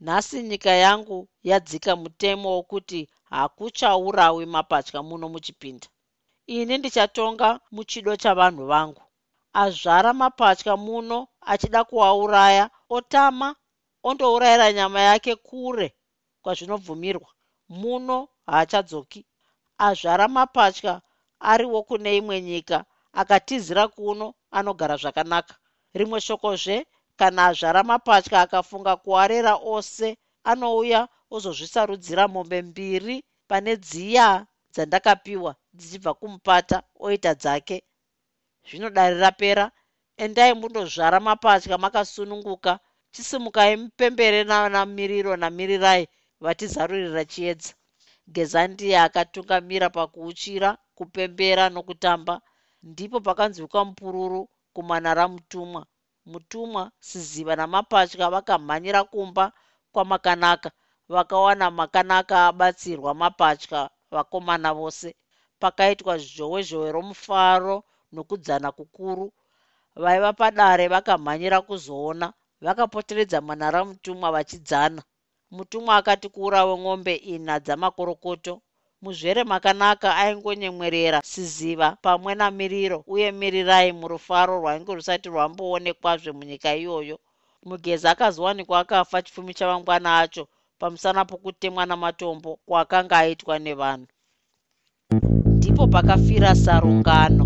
[0.06, 1.18] nhasi nyika yangu
[1.50, 3.00] yadzika mutemo wokuti
[3.32, 5.88] hakuchaurawi mapatya muno muchipinda
[6.58, 9.04] ini ndichatonga muchido chavanhu vangu.
[9.64, 11.18] Azvara mapatya muno
[11.52, 12.66] achida kuauraya
[12.98, 13.48] otama
[14.08, 15.88] ondourayira nyama yake kure
[16.44, 17.30] kwazvinobvumirwa.
[17.82, 19.22] Muno haachadzoki
[19.88, 20.94] azvara mapatya
[21.52, 22.78] ariwo kune imwe nyika
[23.22, 24.28] akatizira kuno
[24.58, 25.56] anogara zvakanaka.
[25.98, 26.78] Rimwe shokozve
[27.20, 30.08] kana azvara mapatya akafunga kuarera ose
[30.52, 31.02] anouya
[31.36, 33.16] ozozvisarudzira mombe mbiri
[33.50, 34.28] pane dziya
[34.74, 37.78] dzandakapiwa dzichibva kumupata oita dzake.
[38.68, 39.66] Zvinodari rapera
[40.24, 42.80] endai mundozvara mapatya makasununguka
[43.14, 46.04] chisimukai mupembere nanamiriro namirirai
[46.44, 47.74] vatizarurira chiedza
[48.36, 52.36] gezandiye akatungamira pakuuchira kupembera nokutamba
[52.92, 54.42] ndipo pakanzwikwa mupururu
[54.74, 55.82] kumanara mutumwa
[56.32, 59.46] mutumwa siziva namapatya vakamhanyira kumba
[59.94, 60.70] kwamakanaka
[61.14, 63.82] vakawana makanaka abatsirwa mapatya
[64.14, 65.10] vakomana vose.
[65.62, 67.76] Pakaitwa zhowe zhowe romufaro
[68.14, 69.26] nokudzana kukuru
[70.04, 72.28] vaiva padare vakamhanyira kuzoona
[72.66, 75.02] vakapoteredza manhara mutumwa vachidzana
[75.52, 78.62] mutumwa akati kuurawe ng'ombe ina dzamakorokoto
[79.02, 81.22] muzvere makanaka aingonyemwerera.
[81.24, 87.20] Siziva pamwe namiriro uye mirirai murufaro rwainge rusati rwamboonekwazve munyika iyoyo.
[87.66, 90.48] Mugezi akazowanikwa akafa chipfumi chavangwana acho
[90.80, 94.08] pamusana pokutemwa namatombo kwakanga aitwa nevanhu.
[95.58, 97.46] Ndipo pakafira sarungano